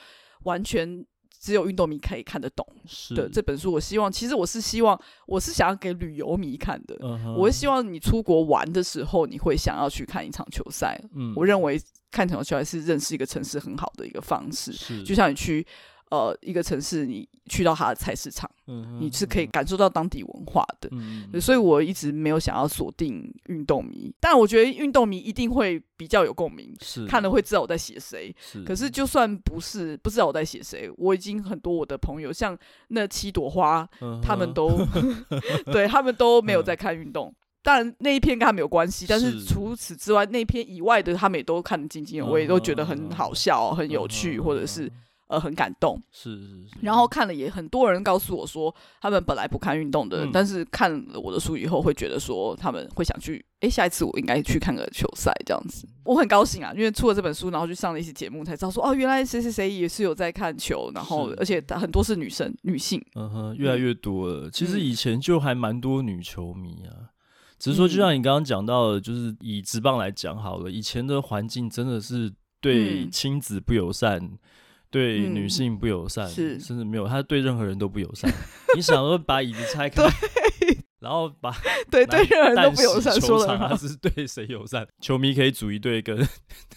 [0.44, 1.05] 完全。
[1.40, 2.64] 只有运动迷可以看得懂
[3.16, 6.96] 的这本书，我希望，其实我是希望，我是想要给旅游迷看的。
[6.98, 7.35] Uh huh.
[7.35, 10.96] 我是希望你出国玩的时候，你会想要去看一场球赛。
[11.16, 15.66] 嗯，我认为看场球赛是认识一个城市很好的一个方式，是就像你去。
[16.12, 20.87] 呃，一个城市，你去到它的菜市场，嗯、你是可以感受到当地文化的。
[20.92, 28.31] 嗯、所以我一直没有想要锁定运动迷，但我觉得运动迷一定会比较有共鸣，是看了会知道我在写谁。
[28.38, 32.55] 是可是就算不是不知道我在写谁，我已经很多我的朋友，像
[32.88, 34.68] 那七朵花，嗯、他们都
[35.72, 37.29] 对他们都没有在看运动。
[37.29, 44.92] 嗯、当然那一篇跟他们有关系，但是除此之外，那篇以外的他们也都看得津津有味，都觉得很好笑、很有趣，或者是。
[45.33, 46.79] 呃，很感动，是是是。
[46.83, 55.88] 然后看了也很多人告诉我说，他们本来不看运动的，嗯、但是看了我的书以后，会觉得说他们会想去，哎，下一次我应该去看个球赛这样子。
[56.05, 64.51] 我很高兴啊，因为出了这本书，然后去上了一些节目，才知道说，哦，原来谁谁谁也是有在看球，然后而且很多是女生、女性，嗯哼，越来越多了。
[64.51, 67.09] 其实以前就还蛮多女球迷啊，嗯、
[67.59, 74.18] 只是说就像你刚刚讲到的，就是以职棒来讲好了，以前的环境真的是对亲子不友善。
[74.18, 74.38] 嗯
[74.92, 78.31] 对女性不友善，甚至没有，他对任何人都不友善。
[78.76, 80.05] 你想说把椅子拆开，
[81.00, 81.50] 然后把
[81.90, 84.87] 对对任何人都不友善，说了他是对谁友善？
[85.00, 86.16] 球迷可以组一队跟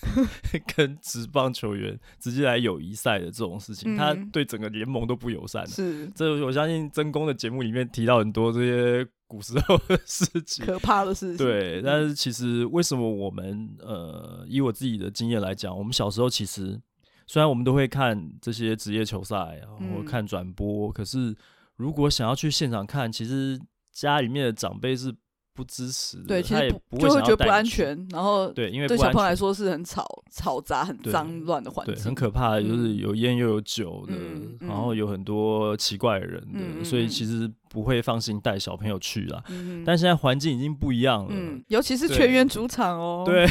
[0.78, 5.67] 跟职棒球员直接来友谊赛的这种事情，嗯、他对整个联盟都不友善。
[5.67, 11.45] 是，这我相信曾公的节目里面提到很多这些古时候的事情，可怕的事情。
[11.45, 16.80] 对，但是其实为什么我们呃，以我自己的经验来讲，我们小时候其实。
[17.27, 21.35] 虽然我们都会看这些职业球赛，然后看转播，嗯、可是
[21.75, 23.59] 如果想要去现场看，其实
[23.91, 25.13] 家里面的长辈是
[25.56, 39.41] 不支持的，对，其实不就会觉得不安全，然后对，因为对小朋友来说是很吵、嘈杂、很脏乱的环境，对，很可怕的，就是有烟又有酒的，嗯、然后有很多奇怪的人的，嗯、所以其实不会放心带小朋友去啦。
[39.48, 43.48] 嗯、但现在环境已经不一样了，嗯、尤其是全员主场哦，对，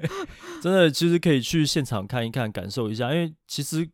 [0.60, 3.88] 真的其实可以去现场看一看，感受一下，因为其实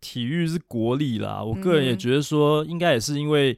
[0.00, 1.40] 体育是国力啦。
[1.40, 3.56] 我个人也觉得说，应该也是因为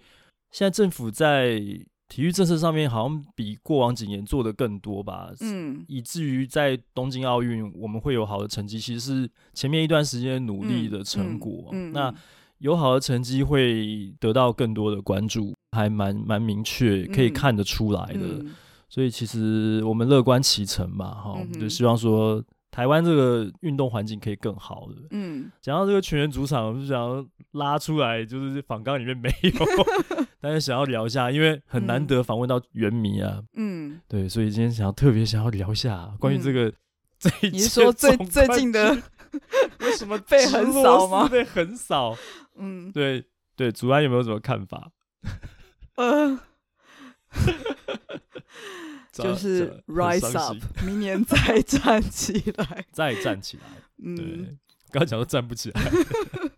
[0.53, 1.62] 现在政府在。
[2.09, 11.68] 体育政策上面好像比过往几年做的更多吧，嗯，以至于在东京奥运我们会有好的成绩，其实是前面一段时间努力的成果。
[11.72, 12.14] 嗯嗯嗯、那
[12.59, 18.44] 有好的成绩会得到更多的关注，还蛮蛮明确，可以看得出来的。
[18.88, 22.42] 所以其实我们乐观其成嘛，哈、嗯哼，就希望说。
[22.78, 24.94] 台湾这个运动环境可以更好的。
[25.10, 29.50] 嗯，讲到这个全员主场，我就想要拉出来，就是访纲里面没有，
[30.40, 33.42] 但是想要聊一下，因为很难得访问到原迷啊。
[33.54, 36.72] 嗯，对，所以今天想要特别想要聊一下关于这个
[37.18, 38.96] 这一、嗯、你是说最最近的
[39.80, 41.26] 为什么 被横扫吗？
[41.28, 42.16] 被横扫。
[42.54, 43.24] 嗯，对
[43.56, 44.92] 对，主安有没有什么看法？
[45.96, 46.38] 嗯。
[49.24, 53.62] 就是 rise up，明年再 站起来， 再站起来。
[54.02, 54.56] 嗯，对，
[54.90, 55.80] 刚才讲到站不起来，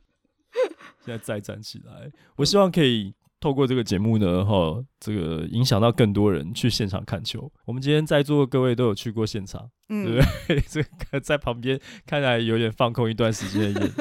[1.04, 2.10] 现在再站起来。
[2.36, 7.50] 我希望可以透过这个节目呢，哈，这个影响到更多人去现场看球。
[7.64, 10.60] 我们今天在座各位都有去过现场，嗯、对不对？
[10.68, 13.92] 这个在旁边看来有点放空一段时间的眼。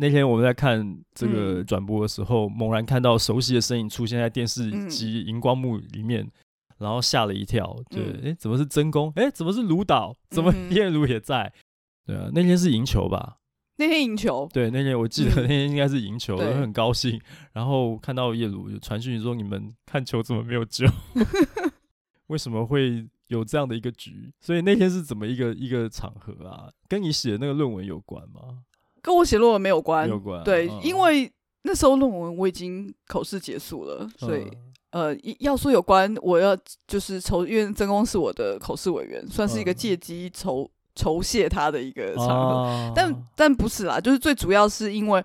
[0.00, 6.28] 那天我们在看这个转播的时候，嗯、猛然看到熟悉的身影出现在电视机荧光幕里面。
[6.78, 9.12] 然后吓了一跳，对，哎、嗯，怎么是真宫？
[9.16, 10.16] 哎，怎么是卢导？
[10.30, 11.52] 怎么叶卢也在？
[12.06, 13.38] 对啊，那天是赢球吧？
[13.76, 14.48] 那天赢球。
[14.52, 17.20] 对，那天我记得那天应该是赢球，我、嗯、很高兴。
[17.52, 20.86] 然后看到叶卢就传讯说：“你们看球怎么没有救？
[22.28, 26.70] 为什么会有这样的一个局？”所以那天是怎么一个一个场合啊？
[26.88, 28.64] 跟你写的那个论文有关吗？
[29.02, 30.42] 跟我写论文没有关，没有关。
[30.44, 31.30] 对，嗯、因为
[31.62, 34.48] 那时候论文我已经考试结束了，所以。
[34.90, 43.14] 嗯呃，要说有关，我要就是筹，因为曾公是我的口试委员，算是一个借机酬酬谢他的一个场合，啊、但。
[43.36, 45.24] 但不是啦，就是最主要是因为，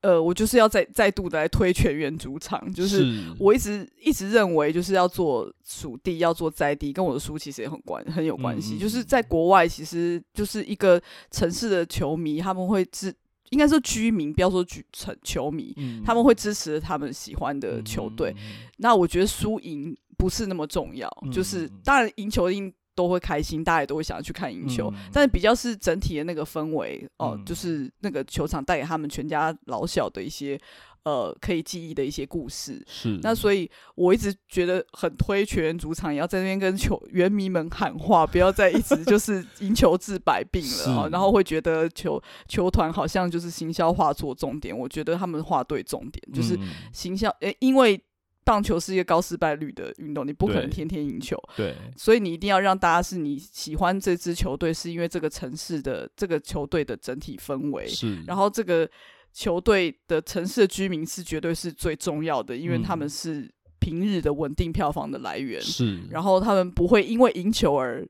[0.00, 3.06] 呃，我就是要再再度的来推全员主场，就是
[3.38, 11.00] 我一直一直认为就是要做属地，要做在地，跟我的书其实也很关很有关系，嗯、就是在国外，其实就是一个
[11.30, 13.14] 城市的球迷他们会知。
[13.54, 18.34] 应该说居民，不要说球成球迷，嗯、他们会支持他们喜欢的球队。
[18.36, 24.90] 嗯、那我觉得输赢不是那么重要，嗯、就是当然赢球一定都会开心，大家也都会想要去看赢球。
[24.92, 30.60] 嗯、但是比较是整体的那个氛围哦、呃，就是那个球场带给他们全家老小的一些。
[31.04, 33.18] 呃，可以记忆的一些故事是。
[33.22, 46.58] 那所以我一直觉得很推全员主场，也要在那边跟球员迷们喊话，不要再一直就 是赢球治百病了然后会觉得球球团好像就是行销画错重点，我觉得他们画对重点，嗯、就是
[46.90, 47.30] 行销。
[47.58, 48.02] 因为
[48.42, 51.38] 棒球是一个高失败率的运动，你不可能天天赢球。
[51.54, 51.74] 对。
[51.98, 58.22] 所以你一定要让大家是你喜欢这支球队，是因为这个城市的这个球队的整体氛围是。
[58.24, 58.88] 然后这个。
[59.34, 65.60] 球队的城市的居民是绝对是最重要的，因为他们是平日的稳定票房的来源。
[65.60, 68.06] 是，然后他们不会因为赢球而，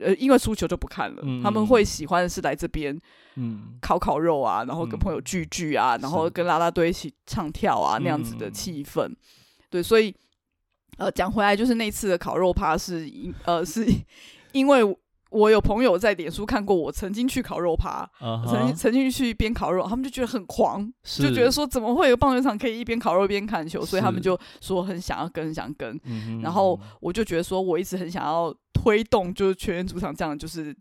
[0.00, 1.22] 呃，因为输球就不看了。
[1.24, 3.00] 嗯、他们会喜欢的是来这边，
[3.36, 9.06] 嗯，烤烤肉啊，然后跟朋友聚聚啊，嗯、然后跟啦啦队一起唱跳啊，那样子的气氛。
[9.06, 9.16] 嗯、
[9.70, 10.12] 对，所以，
[10.96, 13.86] 呃，讲回来就是那次的烤肉趴是因，呃，是
[14.50, 14.98] 因为。
[15.30, 18.46] 我有朋友在脸书看过我曾经去烤肉趴，uh huh.
[18.46, 25.98] 曾经曾经去边烤肉，他们就觉得很狂，就觉得说怎么会有棒球场可以一边烤肉一边看球，所以他们就说很想要跟，很想跟。
[26.04, 30.74] 嗯、然后我就觉得说，我一直很想要推动，就是全员主场这样，就是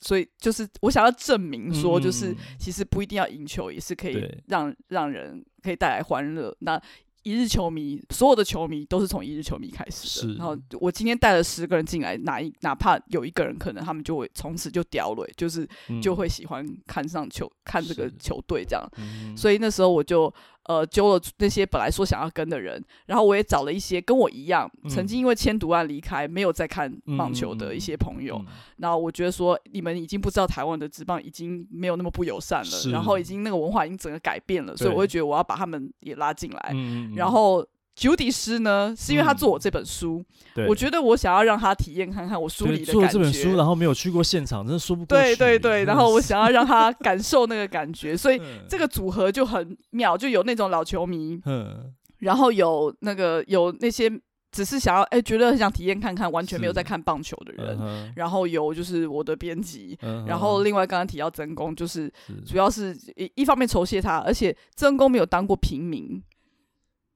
[0.00, 6.54] 所以就是我想要证明说，就是其实不一定要赢球，也是可以让对让人可以带来欢乐。
[6.60, 6.80] 那
[7.22, 10.32] 一日球迷，所有的球迷都是从一日球迷开始的。
[10.32, 15.68] 是然后我今天带了十个人进来，哪一哪怕有一个人可能他们就会从此就掉了，就是
[16.02, 18.88] 就会喜欢看上球，嗯、看这个球队这样。
[18.98, 20.32] 嗯、所以那时候我就
[20.68, 28.36] 呃揪了那些本来说想要跟的人，然后我也找了一些跟我一样、嗯、曾经因为迁读案离开没有再看棒球的一些朋友。
[28.36, 36.70] 嗯嗯、然后我觉得说你们已经不知道台湾的职棒已经没有那么不友善了，然后已经那个文化已经整个改变了，所以我会觉得我要把他们也拉进来。
[36.74, 37.66] 嗯然后
[37.98, 40.24] 久迪师呢，是因为他做我这本书，
[40.54, 42.92] 嗯、我觉得我想要让他体验看看我书里的感觉。
[42.92, 45.24] 做这本书，然后没有去过现场，真的说不过去。
[45.24, 54.08] 对对对，然后我想要让他感受那个感觉， 所以这个组合就很妙，就有那种老球迷，嗯，然后有那个有那些
[54.52, 57.76] 只是想要哎、欸，觉得很想体验看看，完全没有在看棒球的人。
[57.80, 62.10] 嗯、然后有就是我的编辑，嗯、然后另外刚刚提到曾公，就是。
[62.46, 66.22] 主要是一一方面酬谢他，而且曾公没有当过平民，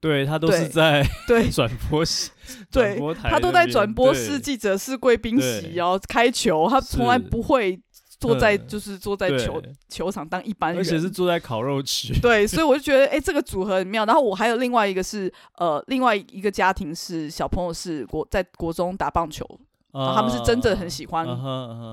[0.03, 2.31] 对他都是在对转播室
[2.71, 7.81] 对，他都在转播 室、记者室、贵宾席，然后开球，他从来不会。
[8.21, 12.15] 坐在就是坐在球球场当一般人，而且是坐在烤肉区。
[12.21, 14.07] 对，所以我就觉得，哎、欸，这个组合很妙。
[14.07, 19.45] 然后我还有另外一个是，呃，另外一个家庭是小朋友是国在国中打棒球，
[19.91, 21.27] 然后他们是真的很喜欢，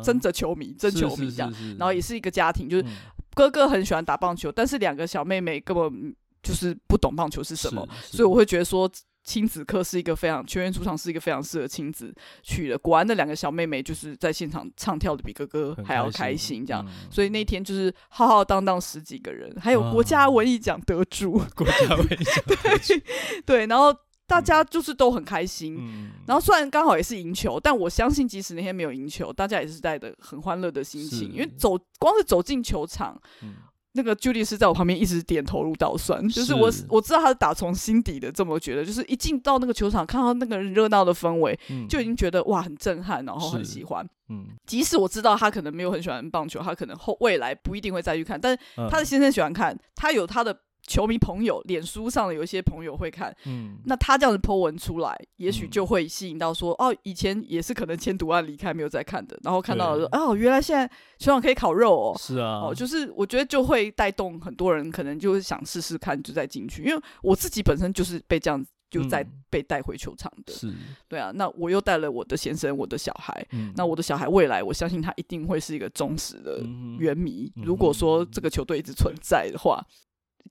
[0.03, 1.51] 真的球迷，真球迷这样。
[1.79, 2.85] 然后也是一个家庭，就是
[3.33, 8.89] 哥哥很喜欢打棒球，但是两个小妹妹根本就是不懂棒球是什么，所以我会觉得说。
[9.21, 12.11] 亲子课是一个非常全员主场，是一个非常适合亲子
[12.41, 12.75] 去的。
[12.79, 16.83] 果然，那两个小妹妹就是在现场唱跳的比哥哥还要开心，这样。
[16.87, 25.75] 嗯、所以那天就是浩浩荡荡十几个人，还有国家文艺奖得主，啊、国家文艺奖 对对，然后大家就是都很开心。
[25.77, 33.21] 嗯、然后虽然刚好也是赢球，但我相信即使那天没有赢球，大家也是带着很欢乐的心情，因为走光是走进球场。
[33.43, 33.53] 嗯
[33.93, 44.07] 那个 Judy 是在我旁边一直点头如捣蒜，就是我我知道他是打从心底的这么觉得，就是一进到那个球场，看到那个热闹的氛围，嗯、就已经觉得哇很震撼，然后很喜欢。
[44.29, 48.59] 嗯，即使我知道他可能没有很喜欢棒球，他可能后未来不一定会再去看，但是
[48.89, 50.59] 他的先生喜欢看，他有他的。
[50.89, 60.87] 球迷朋友，脸书上的有一些朋友会看，嗯，那他这样子 po 文出来，也许就会吸引到说，嗯、哦，以前也是可能签读案离开没有再看的，然后看到说，哦，原来现在
[61.19, 70.73] 球场可以烤肉哦，是啊，哦，就是我觉得就会带动很多人，可能就是想试试看，就再进去，因为我自己本身就是被这样子就在被带回球场的，是，
[71.07, 76.63] 对啊，那我又带了我的先生，我的小孩，嗯、那我的小孩未来，我相信他一定会是一个忠实的
[76.97, 79.85] 原迷，嗯、如果说这个球队一直存在的话。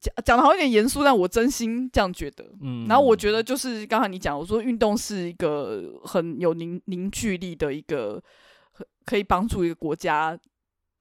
[0.01, 2.45] 讲讲的好像有点严肃，但我真心这样觉得。
[2.61, 8.23] 嗯，然后我觉得就是刚才你讲，我说运动是一个很有凝凝聚力的一个，
[9.05, 10.39] 可以帮助一个国家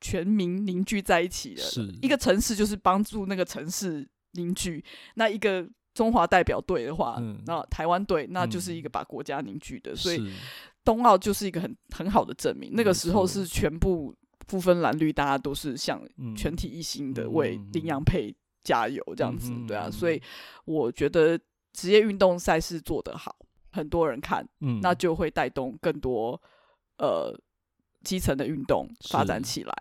[0.01, 1.61] 全民凝聚在一起的。
[1.61, 4.83] 是一个城市，就是帮助那个城市凝聚。
[5.15, 9.91] 那一个中华代表队的话，嗯、那台湾队那就是一个把国家凝聚的。
[9.93, 10.31] 嗯、所以
[10.83, 12.71] 冬奥就是一个很很好的证明。
[12.73, 16.01] 那个时候是全部不分蓝绿，大家都是像
[16.35, 18.35] 全体一心的为林洋配。
[18.63, 20.21] 加油，这样子，嗯、对啊，所以
[20.65, 21.39] 我觉得
[21.73, 23.35] 职业运动赛事做得好，
[23.71, 26.41] 很多人看，嗯、那就会带动更多
[26.97, 27.37] 呃
[28.03, 29.73] 基层的运动发展起来。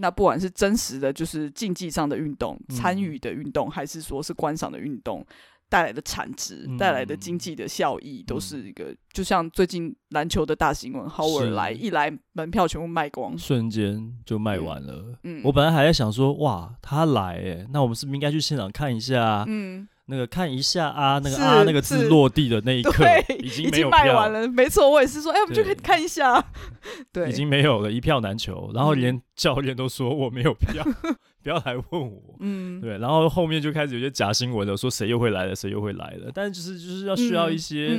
[0.00, 5.26] 那不管是真实的，就是竞技上的运动，参与的运动，还是说是观赏的运动。
[5.68, 15.18] 带来的产值，带来的经济的效益，都是一个，嗯、就像最近篮球的大新闻，豪尔来一来，门票全部卖光，瞬间就卖完了。
[15.22, 19.44] 嗯，我本来还在想说，哇，他来，哎，那我们是不是应该去现场看一下？
[19.46, 19.88] 嗯。
[20.10, 23.04] 那个看一下啊，那个啊，那个字落地的那一刻，
[23.40, 24.48] 已经已经，卖完了。
[24.48, 26.42] 没错，我也是说，哎，我们就可以看一下。
[27.12, 28.70] 对，已经没有了，一票难求。
[28.72, 30.82] 然后连教练都说我没有票，
[31.48, 32.36] 不要来问我。
[32.40, 32.98] 嗯，对。
[32.98, 36.30] 然后后面就开始有些假新闻了，说谁又会来了，谁又会来了。
[36.34, 37.98] 但是就是就是要需要一些。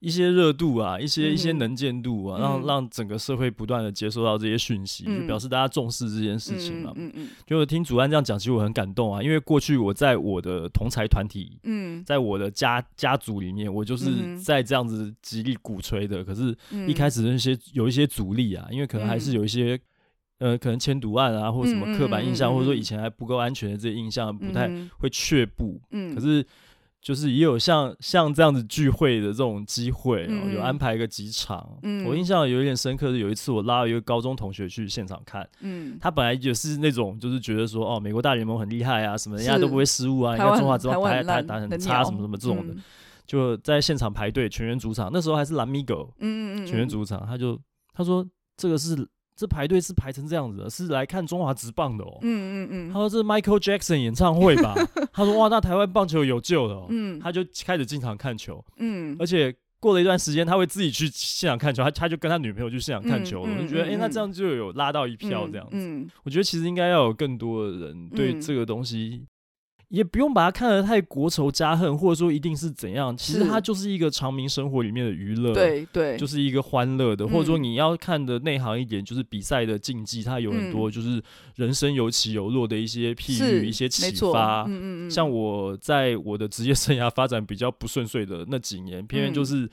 [0.00, 6.90] 一些热度啊，一些一些能见度啊，让让整个社会不断的接收到这些讯息，就表示大家重视这件事情嘛。
[6.96, 7.28] 嗯嗯。
[7.46, 16.24] 就听主安这样讲，其实我很感动啊，因为过去我在我的同才团体，嗯，在我的家家族里面，我就是在这样子极力鼓吹的。
[16.24, 16.56] 可是，
[16.88, 19.78] 一开始那些有一些阻力啊，因为可能还是有一些
[20.40, 24.68] 呃，可能签赌案啊，或者什么刻板印象，或者说以前还不够安全的这些印象，不太
[24.98, 25.80] 会却步。
[25.92, 26.14] 嗯。
[26.14, 26.44] 可是。
[27.02, 31.66] 就是也有像像这样子聚会的这种机会，嗯、有安排个几场。
[31.82, 42.82] 嗯、我印象有一点深刻的，有一次我拉了一个高中同学去现场看，嗯、他本来也是那种就是觉得说哦，美国大联盟很厉害啊，什么人家都不会失误啊，人家中华职棒打打打很差什么什么这种的，嗯、
[43.26, 47.58] 就在现场排队全员主场，那时候还是蓝米狗，嗯嗯全员主场，他就
[47.94, 48.22] 他说
[48.58, 49.08] 这个是。
[49.40, 52.18] 这排队是排成这样子的，是来看中华职棒的哦。
[52.20, 52.92] 嗯嗯嗯。
[52.92, 54.74] 他说这是 Michael Jackson 演唱会吧？
[55.14, 56.86] 他说哇，那台湾棒球有救了。
[56.90, 57.18] 嗯。
[57.18, 58.62] 他就开始经常看球。
[58.76, 59.16] 嗯。
[59.18, 61.82] 而且过了一段时间，他会自己去现场看球。
[61.82, 63.50] 他他就跟他女朋友去现场看球了。
[63.50, 65.72] 我就觉得，哎，那这样就有拉到一票这样子。
[65.72, 66.06] 嗯。
[66.22, 69.24] 我觉得其实应该要有更多的人对这个东西。
[69.90, 73.14] 也不用把它看得太国仇家恨，或者说一定是怎样。
[73.16, 77.26] 其实它就是一个长民生活里面的娱乐，对对，就是一个欢乐的。
[77.26, 81.20] 或者说你要看的内行一点，就是比赛的竞技，它有很多就是
[81.56, 84.64] 人生有起有落的一些譬喻、一些启发。
[85.10, 89.68] 像我在我的职业生涯发展比较不顺遂的那几年，偏偏就是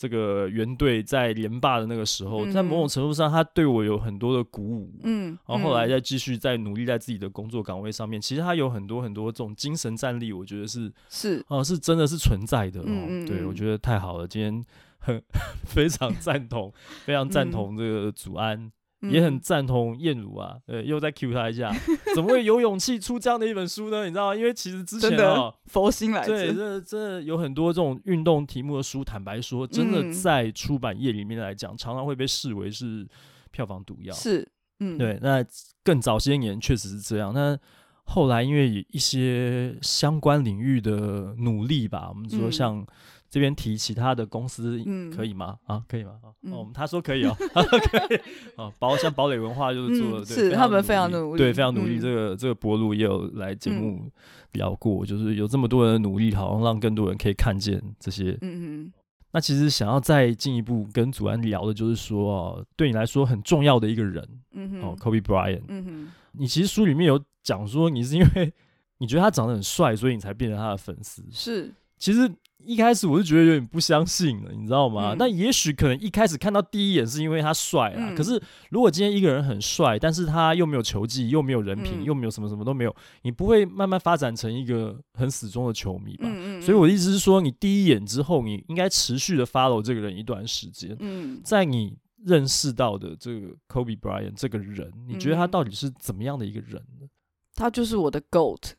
[0.00, 4.90] 这个原队在连霸的那个时候，在某种程度上，他对我有很多的鼓舞。
[5.02, 12.80] 嗯，然后后来再继续在努力在自己的工作岗位上面，其实他有很多很多这种精神战力，我觉得是是哦，是真的是存在的。
[12.80, 14.64] 哦，对，我觉得太好了，今天
[15.00, 15.22] 很
[15.68, 16.72] 非常赞同，
[17.04, 18.72] 非常赞同这个祖安。
[19.00, 21.72] 也很赞同燕如啊，呃，又再 cue 他一下，
[22.14, 24.04] 怎么会有勇气出这样的一本书呢？
[24.04, 24.36] 你知道吗？
[24.36, 33.08] 因为其实之前啊，佛心来着，对，这这有很多这种运动题目的书，坦白说，真的在出版业里面来讲，常常会被视为是
[33.50, 34.14] 票房毒药。
[34.14, 34.46] 是，
[34.80, 35.18] 嗯，对。
[35.22, 35.42] 那
[35.82, 37.58] 更早些年确实是这样，那
[38.04, 42.86] 后来因为一些相关领域的努力吧，我们说像。
[43.30, 44.82] 这边提其他的公司
[45.14, 45.56] 可以吗？
[45.66, 46.14] 啊，可以吗？
[46.50, 48.20] 哦，他说可以哦， 可以。
[48.56, 52.00] 哦，堡像堡垒文化就是做的，是他们非常努力，对，非常努力。
[52.00, 54.10] 这个这个博鲁也有来节目
[54.54, 58.36] 聊过，就是有这么多人的努力，好像让更多人可以看见这些。
[58.40, 58.92] 嗯嗯。
[59.32, 65.62] 那其实想要再进一步跟祖安聊的，就是说哦，对你来说很重要的一个人，嗯哦，Kobe Bryant。
[65.68, 66.12] 嗯哼。
[66.32, 68.52] 你其实书里面有讲说，你是因为
[68.98, 71.24] 你觉得他长得很帅，所以你才变成他的粉丝。
[71.30, 71.72] 是。
[72.00, 72.28] 其实。
[72.62, 75.16] 一开始我是觉得有点不相信了，你知道吗？
[75.18, 78.10] 那、嗯、也许可能一开始看到第一眼是因为他帅啊。
[78.10, 86.28] 嗯、可是如果今天一个人很帅，但是他又没有球技，又没有人品，嗯、又没有什么什么都没有，你不会慢慢发展成一个很死忠的球迷吧？
[86.60, 90.94] 所以我的意思是说，你第一眼之后，你应该持续的 follow 这个人一段时间。
[91.00, 91.96] 嗯、在你
[92.26, 97.08] 认识到的这个 Kobe Bryant 这个人，你觉得他到底是怎么样的一个人呢？
[97.54, 98.72] 他就是我的 GOAT，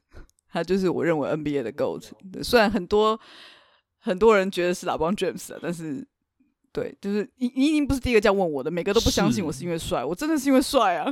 [0.52, 2.12] 他就是我认为 NBA 的 GOAT。
[2.44, 3.20] 虽然很多。
[4.04, 6.04] 很多人觉得是 LeBron James 啊，但是，
[6.72, 11.06] 对，就是你你已经不是第一个这样问我的，每个都不相信我是因为帅，我真的是因为帅啊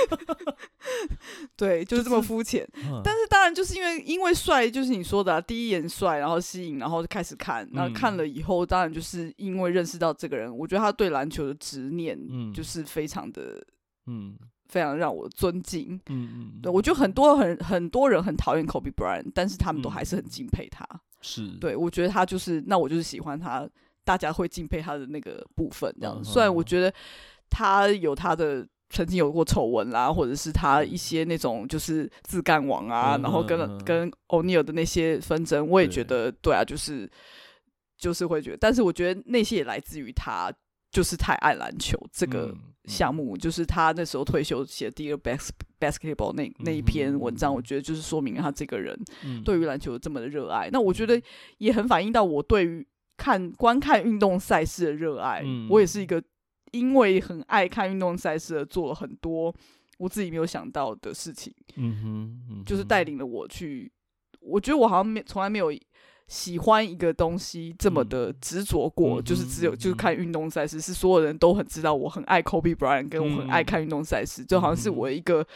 [1.56, 2.68] 对，就是这么肤浅。
[3.02, 12.18] 但是当然就是因为因为帅，就是你说的、啊、第一眼帅，然后吸引，然后就开始看，那看了以后，当然就是因为认识到这个人，我觉得他对篮球的执念，
[12.52, 13.64] 就是非常的，
[14.08, 14.36] 嗯，
[14.68, 20.86] 非常让我尊敬，嗯嗯，对我觉得很多很很多人很讨厌 Kobe Bryant，但是他们都还是很敬佩他。
[21.20, 23.68] 是对，我觉得他就是，那我就是喜欢他，
[24.04, 26.22] 大家会敬佩他的那个部分，这样。
[26.22, 26.92] 虽然我觉得
[27.48, 37.10] 他有他的曾经有过丑闻啦，或者是他一些那种就是自干王啊，然后跟跟欧尼尔的那些纷争，我也觉得对啊，就是
[37.96, 40.52] 就是会觉得，但是我觉得那些也来自于他。
[40.96, 48.98] 就是太爱篮球这个项目，嗯嗯、就是他那时候退休写的第一个 bas basketball 那那一篇文章，我觉得就是说明了他这个人
[49.44, 50.68] 对于篮球这么的热爱。
[50.68, 51.20] 嗯、那我觉得
[51.58, 55.42] 也很反映到我对于看观看运动赛事的热爱。
[55.44, 56.22] 嗯、我也是一个
[56.70, 59.54] 因为很爱看运动赛事而做了很多
[59.98, 61.52] 我自己没有想到的事情。
[61.74, 63.92] 嗯哼，嗯哼就是带领了我去，
[64.40, 65.70] 我觉得我好像没从来没有。
[66.28, 75.46] 喜欢一个东西这么的执着过，嗯、就是只有、嗯、就是看运动赛事，嗯、是所有人都很知道我很爱 Kobe Bryant，跟我很爱看运动赛事，嗯、就好像是我一个、嗯、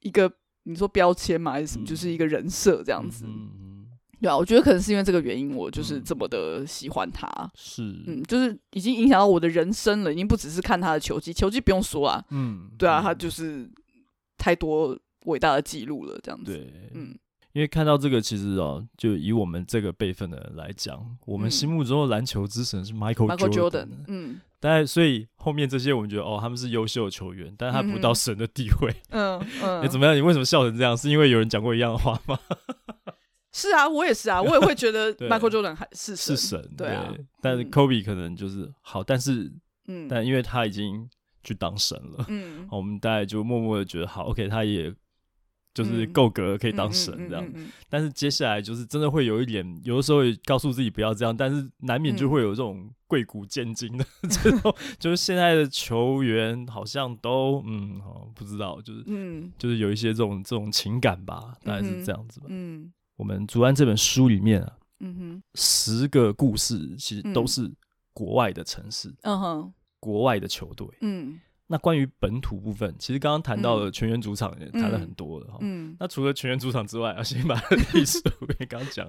[0.00, 0.32] 一个
[0.64, 3.24] 你说标签嘛，还是什么，嗯、就是一个人设这样子。
[3.28, 3.86] 嗯，
[4.20, 7.28] 对啊，我觉得可能是因为这个原因，我就是这么的喜欢他。
[7.54, 12.24] 是，嗯，就是已经影响到我的人生了，已经不只是看他的球技，球技不用说啊。
[12.30, 13.70] 嗯，对啊，他就是
[14.36, 16.52] 太多伟大的记录了，这样子。
[16.52, 17.16] 对，嗯。
[17.56, 23.88] 因为看到这个，其实哦，就以我们这个辈分的人来讲，我们心目中的篮球之神是 Michael Jordan。
[24.08, 28.94] 嗯，但所以后面这些我们觉得哦，他们是优秀的球员，但他不到神的地位。
[29.08, 30.14] 嗯 嗯，你怎么样？
[30.14, 30.94] 你为什么笑成这样？
[30.94, 32.38] 是因为有人讲过一样的话吗？
[33.54, 36.62] 是啊，我也是啊，我也会觉得 Michael Jordan 还是是神。
[36.76, 36.94] 对，
[37.40, 39.50] 但是 Kobe 可能就是好，但是
[39.86, 41.08] 嗯，但因为他已经
[41.42, 44.94] 去当神了，嗯，我们大家就默默的觉得好，OK，他也。
[45.76, 47.46] 就是够格可以当神这样，
[47.90, 58.00] 但是接下来就是真的会有一点，有的时候也告诉自己不要这样，但是难免就会有这种贵骨见金的 这种，嗯、就是现在的球员好像都嗯，
[58.34, 62.46] 不知道，就是嗯，就是有一些这种这种情感吧，大概是这样子吧。
[62.48, 67.70] 嗯，嗯我们祖安这本书里面啊，嗯哼，十个故事其实都是
[68.14, 71.38] 国外的城市，嗯哼，国外的球队，嗯。
[71.68, 75.58] 那关于本土部分，其实刚刚谈到了全员主场也谈了很多了哈。
[75.60, 77.60] 嗯，那除了全员主场之外，啊，先把
[77.92, 79.08] 历史我也刚讲，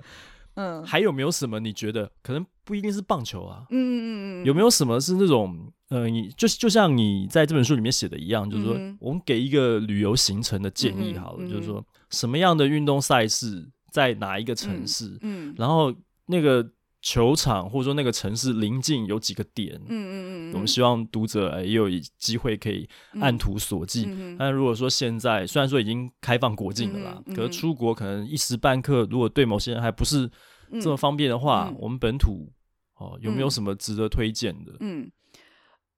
[0.55, 3.65] 嗯，还有没有什么你觉得可能不一定是棒球啊？
[3.69, 15.93] 嗯嗯嗯，有没有什么是那种呃，你就就像你在这本书里面写的一样，就是说我们给一个旅游行程的建议好了，就是说什么样的运动赛事在哪一个城市，嗯，然后
[16.25, 16.67] 那个。
[17.07, 21.87] 球场或者说那个城市临近有几个点，嗯嗯嗯，我们希望读者哎也有
[22.17, 22.85] 机会可以
[23.21, 24.05] 按图索骥。
[24.37, 30.29] 但如果说现在虽然说已经开放国境了啦，嗯嗯、可是出国可能一时半刻，如果对某些人还不是
[30.81, 32.51] 这么方便的话，嗯、我们本土
[32.97, 34.73] 哦，有没有什么值得推荐的？
[34.81, 35.09] 嗯，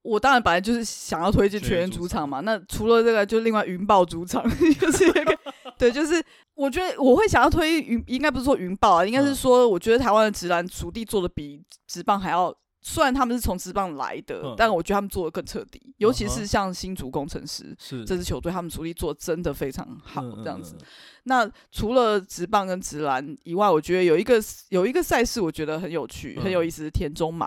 [0.03, 2.41] 我当然本来就是想要推荐全员主场嘛。
[2.41, 4.43] 那除了这个，就另外云豹主场，
[4.79, 5.39] 就是一个
[5.79, 6.23] 对，就是
[6.53, 12.53] 我觉得我会想要推云，应该不是说云豹啊，应该是说我觉得台湾的直男属地做的比直棒还要。
[12.81, 17.75] 虽然他们是从直棒来的，嗯、但我觉得他们做的更彻底，尤其是像新竹攻城狮
[18.05, 20.77] 这支球队，他们主力做的真的非常好，这样子。
[21.23, 27.45] 那除了直棒跟直篮以外，我觉得有一个有一个赛事，我觉得很有趣、嗯、很有意思，田中马。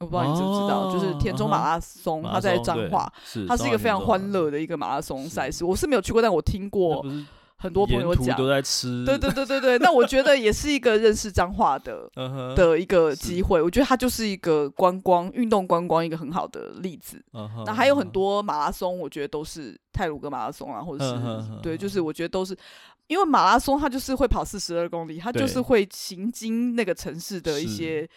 [0.00, 3.10] 我不知道你知不知道，哦、就是田中马拉松，它、啊、在彰化，
[3.46, 5.64] 它是一个非常欢乐的一个马拉松赛事。
[5.64, 7.06] 我是没有去过，但我听过。
[7.62, 9.78] 很多朋友讲都在吃，对对对对对。
[9.80, 12.10] 那我觉得也是一个认识彰化的
[12.56, 13.60] 的一个机会。
[13.60, 17.22] 我觉得它就是一个观光运动观光一个很好的例子。
[17.66, 22.56] 那还有很多马拉松，我觉得都是泰鲁格马拉松啊，或者是对，就是我觉得都是
[23.08, 28.08] 因为马拉松它就是会跑四十二公里，它就是会行经那个城市的一些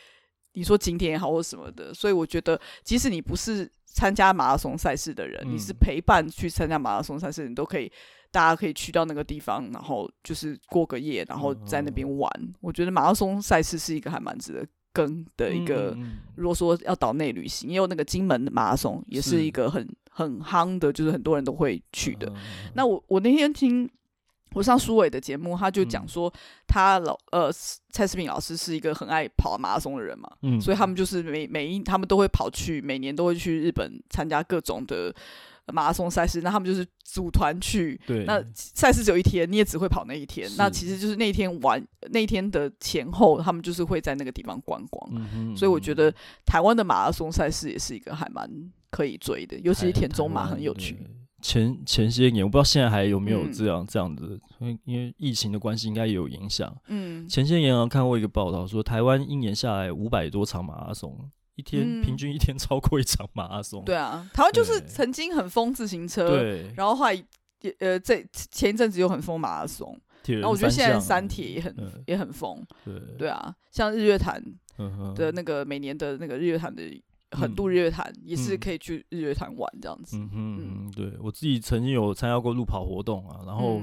[0.53, 7.91] 你说景点也好或什么的，所以我觉得即使你不是参加马拉松赛事的人，你是陪伴去参加马拉松赛事，你都可以。
[8.33, 12.27] 大家可以去到那个地方，然后就是过个夜，然后在那边玩。
[12.61, 15.95] 我觉得马拉松赛事是一个还蛮值得跟的一个。
[16.35, 22.27] 如果说要岛内旅行，也有那个金门的马拉松，也是一个很很夯的，就是很多人都会去的。
[22.31, 23.87] 嗯、那我我那天听
[24.55, 26.33] 我上苏伟的节目，他就讲说
[26.65, 27.51] 他老呃
[27.91, 35.13] 蔡世平老师是一个很爱跑马拉松的人嘛，嗯、所以他们就是每每一他们都会跑去，每年都会去日本参加各种的。
[35.71, 37.99] 马拉松赛事，那他们就是组团去。
[38.05, 40.49] 对，那赛事只有一天，你也只会跑那一天。
[40.49, 45.09] 是那其实就是那一天晚，那一天的前后，他们就是会在那个地方观光。
[45.13, 46.13] 嗯哼，所以我觉得
[46.45, 48.49] 台湾的马拉松赛事也是一个还蛮
[48.89, 50.97] 可以追的，尤其是田中马很有趣。
[51.41, 56.73] 前前些年我不知道现在还有没有这样、嗯、这样子，因为因为疫情的关系，应该也有影响。
[56.87, 61.17] 嗯，前些年啊看过一个报道说，台湾一年下来五百多场马拉松。
[61.55, 63.83] 一天平均一天超过一场马拉松。
[63.85, 71.75] 对啊，台湾就是曾经很疯自行车，对，然后后来也呃，这前一阵子又很疯马拉松，然后我觉得现在三铁也很
[72.07, 72.99] 也很疯，对。
[73.17, 74.43] 对啊，像日月潭
[75.15, 76.81] 的那个每年的那个日月潭的
[77.31, 80.17] 很度日月潭也是可以去日月潭玩这样子。
[80.17, 83.81] 嗯嗯，对我自己曾经有参加过路跑活动啊，然后。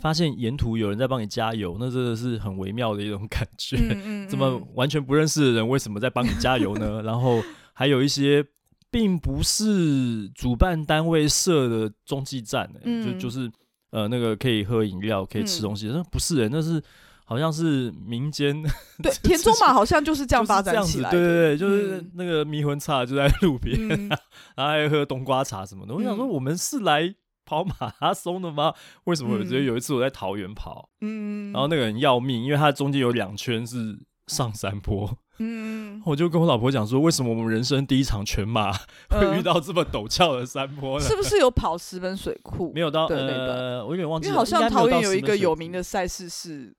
[0.00, 3.76] 发现沿途有人在帮你加油，那真的是很微妙的一种感觉。
[3.76, 7.02] 嗯嗯嗯、 怎么完全不认识的人，为什么在帮你加油呢？
[7.04, 7.42] 然后
[7.74, 8.42] 还有一些
[8.90, 12.68] 并不是主办单位设的中继站、
[13.04, 13.50] 就就是
[13.90, 16.82] 呃那个可以喝饮料、可以吃东西，那、嗯、不是、欸，那是
[17.26, 18.60] 好像是民间。
[19.02, 21.18] 对， 田中马好像就是这样发展起来的。
[21.18, 24.08] 对对对，就是那个迷魂茶就在路边，嗯、
[24.56, 25.94] 然后还喝冬瓜茶什么的。
[25.94, 27.14] 我想说，我们是来。
[27.50, 28.72] 跑马拉松的吗？
[29.04, 29.34] 为什么？
[29.36, 33.98] 我觉得有一次我在桃园跑，嗯，然后那个人要命，因为他中间有两圈是
[34.28, 38.72] 上山坡，嗯， 我就跟我老婆讲说，为什么我们人生第一场全马
[39.08, 41.04] 会遇到这么陡峭的山坡呢？
[41.04, 42.70] 是不是有跑石门水库？
[42.72, 44.28] 没有到，呃，我有点忘记。
[44.28, 46.72] 因为好像桃园有一个有名的赛事是，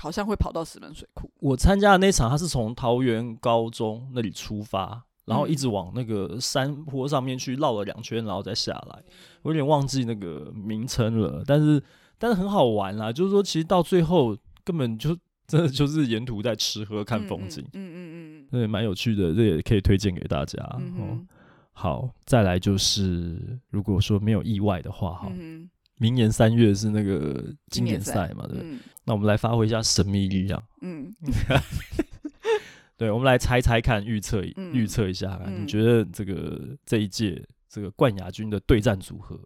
[0.00, 1.30] 好像会跑到石门水库。
[1.38, 5.05] 我参加的那场，他是从桃园高中那里出发。
[5.26, 9.02] 然后一直往那个山坡上面去绕了两圈，然后再下来。
[9.42, 11.82] 我有点忘记那个名称了，但是
[12.16, 13.12] 但是很好玩啦。
[13.12, 15.16] 就是说，其实到最后根本就
[15.46, 17.62] 真的就是沿途在吃喝看风景。
[17.72, 20.58] 嗯嗯嗯嗯，对，蛮有趣的，这也可以推荐给大家。
[20.78, 21.28] 嗯哼。
[21.72, 25.30] 好，再来就是如果说没有意外的话，哈，
[25.98, 28.64] 明年三月是那个经典赛嘛，对。
[29.04, 30.62] 那我们来发挥一下神秘力量。
[30.80, 31.12] 嗯。
[32.96, 39.38] 对，我们来猜猜看，预测预测一下，嗯、你觉得这个这一届这个冠亚军的对战组合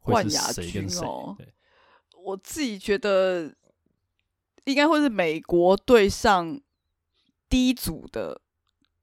[0.00, 1.06] 会是谁跟谁？
[2.22, 3.54] 我自己觉得
[4.64, 6.60] 应该会是美国对上
[7.48, 8.38] 第一组的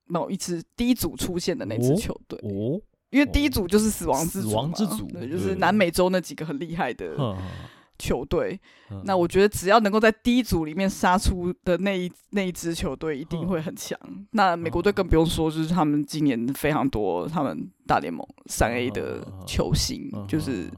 [0.06, 7.16] 某一支第一组出现的那支球队哦，哦因为第一组就是死亡之组，死亡之组，对，就是南美洲那几个很厉害的。
[8.00, 8.60] 球队，
[9.04, 13.98] 那我觉得只要能够在第一组里面杀出的那一那一支球队，一定会很强。
[14.32, 20.70] 那美国队更不用说，就是他们今年非常多他们大联盟三 A 的球星，就是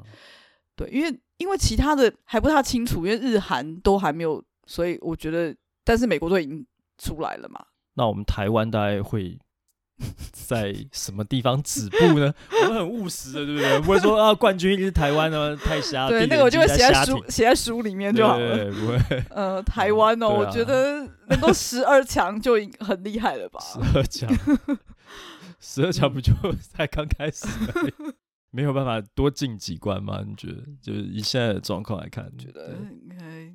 [0.75, 6.65] 对，因为因为其他的还不太清楚，因为日韩都还没有，所以我觉得，但是美国队已经
[6.97, 7.65] 出来了嘛。
[7.95, 9.39] 那我们台湾大概会。
[10.31, 12.33] 在什么地方止步呢？
[12.63, 13.79] 我们很务实的，对不对？
[13.81, 16.07] 不会说啊，冠军一定是台湾呢， 太瞎。
[16.09, 18.55] 对，那个我就会写在书，写在书里面就好了。
[18.57, 19.23] 对，不会。
[19.29, 23.59] 呃，台湾哦，我觉得能够十二强就很厉害了吧？
[23.61, 24.29] 十二强，
[25.59, 26.33] 十二强不就
[26.73, 27.45] 才刚开始，
[28.51, 30.23] 没有办法多进几关吗？
[30.25, 30.63] 你觉得？
[30.81, 33.53] 就是以现在的状况来看，觉得应该？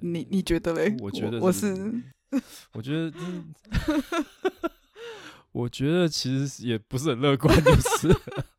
[0.00, 0.94] 你你觉得嘞？
[1.00, 1.74] 我觉得我是，
[2.72, 3.12] 我觉得。
[5.56, 8.14] 我觉得其实也不是很乐观，就是。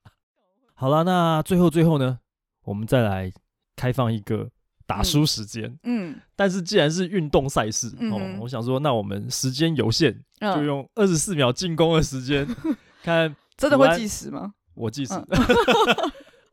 [0.73, 2.17] 好了，那最后最后呢，
[2.63, 3.31] 我们再来
[3.75, 4.49] 开放一个
[4.87, 5.77] 打书时间。
[5.83, 12.47] 嗯，但是既然是运动赛事，嗯、哦，我想说，那我们时间有限，嗯、就用二十四秒进攻的时间，
[13.03, 14.53] 看真的会计时吗？
[14.73, 15.13] 我计时。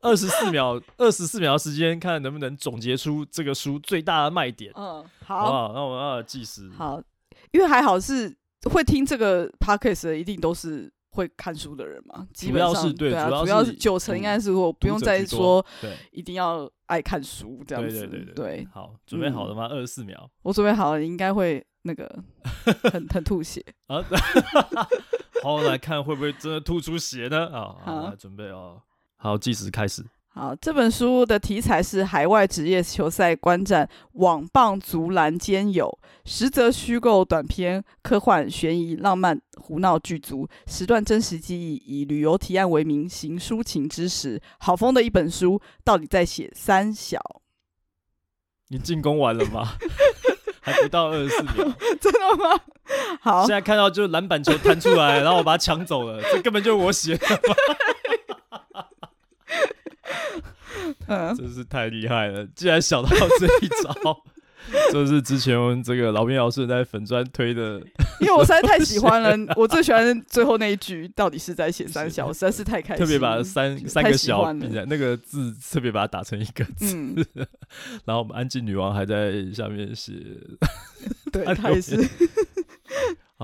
[0.03, 4.71] 二十四秒，二十四秒时间，看能不能总结出这个书最大的卖点。
[4.75, 6.71] 嗯，好，好，那我们要计时。
[6.77, 7.01] 好，
[7.53, 8.37] 因为还好是。
[8.71, 12.27] 会听这个 podcast 的一定都是会看书的人嘛？
[12.33, 15.65] 基本上是对，对啊，主要是九成应该是我不用再说，
[16.11, 18.01] 一定要爱看书这样子。
[18.01, 19.67] 对对对对，好，准备好了吗？
[19.69, 22.23] 二十四秒，我准备好了，应该会那个
[22.93, 24.03] 很很吐血啊！
[25.43, 27.47] 好，来看会不会真的吐出血呢？
[27.53, 28.81] 啊，好，来准备哦，
[29.17, 30.05] 好，计时开始。
[30.37, 47.21] 好，这本书的题材是海外职业球赛观战，网棒足篮兼有，实则虚构短篇，科幻、悬疑、浪漫、胡闹剧组，十段真实记忆，以旅游提案为名，行抒情之实，好疯的一本书，到底在写三小？
[48.71, 49.75] 你进攻完了吗？
[50.61, 51.55] 还不到二十四秒，
[52.01, 52.61] 真的吗？
[53.21, 57.27] 好，现在看到就是篮板球弹出来，然后我把它抢走了，这根本就是我写的。
[61.09, 62.47] 嗯，真是太厉害了！
[62.55, 64.23] 竟然想到这一招，
[64.91, 67.81] 这是之前这个老兵老师在粉砖推的。
[68.21, 73.05] 因为我实在太喜欢了，我最喜欢最后那一句，到底是在写三小，我实在是太开心。
[73.05, 77.27] 特别把三三个小那个字特别把它打成一个字，嗯、
[78.05, 80.13] 然后我们安静女王还在下面写，
[81.33, 81.97] 对，她也是。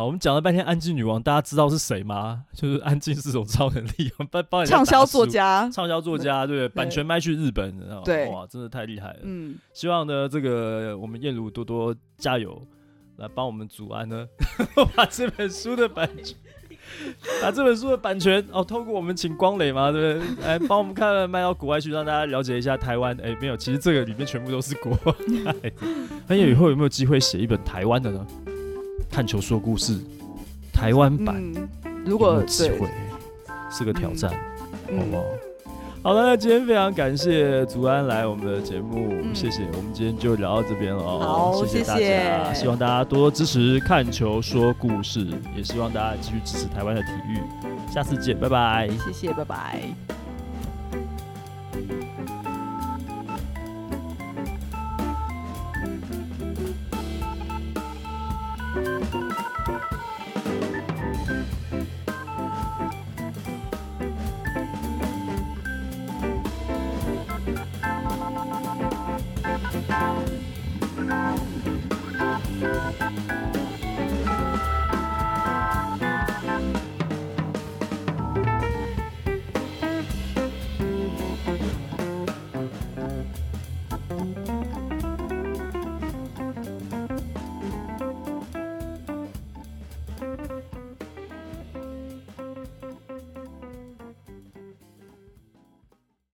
[0.01, 2.43] 好，我们讲了半天安静女王，大家知道是谁吗？
[2.57, 9.19] 就是安静是种超能力， 帮帮畅销作家，畅销作家，对，版权卖去日本，对，哇，真的太厉害了。
[9.25, 12.67] 嗯， 希望呢，这个我们燕如多多加油，
[13.19, 14.27] 来帮我们祖安呢，
[14.97, 16.35] 把这本书的版权，
[17.43, 20.47] 把这本书的版权哦，透过我们请光磊嘛，对不对？
[20.47, 23.15] 来帮我们看卖到国外去，让大家了解一下台湾。
[23.23, 25.15] 哎，没有，其实这个里面全部都是国外。
[26.27, 28.27] 那以后有没有机会写一本台湾的呢？
[29.11, 29.99] 看球说故事，
[30.73, 31.37] 台湾版，
[31.85, 32.89] 嗯、如果有机会，
[33.71, 34.31] 是个挑战，
[34.89, 35.23] 嗯、好不好？
[36.03, 39.67] 好了，那今天非常感谢祖安来我们的节目，嗯、谢谢。
[39.77, 47.39] 我们今天就聊到这边了哦，好，谢谢大家，希望大家多多支持看球说故事，也希望大家继续支持台湾的体育。
[47.93, 49.83] 下次见，拜拜，谢谢，拜拜。
[73.17, 73.60] Bye.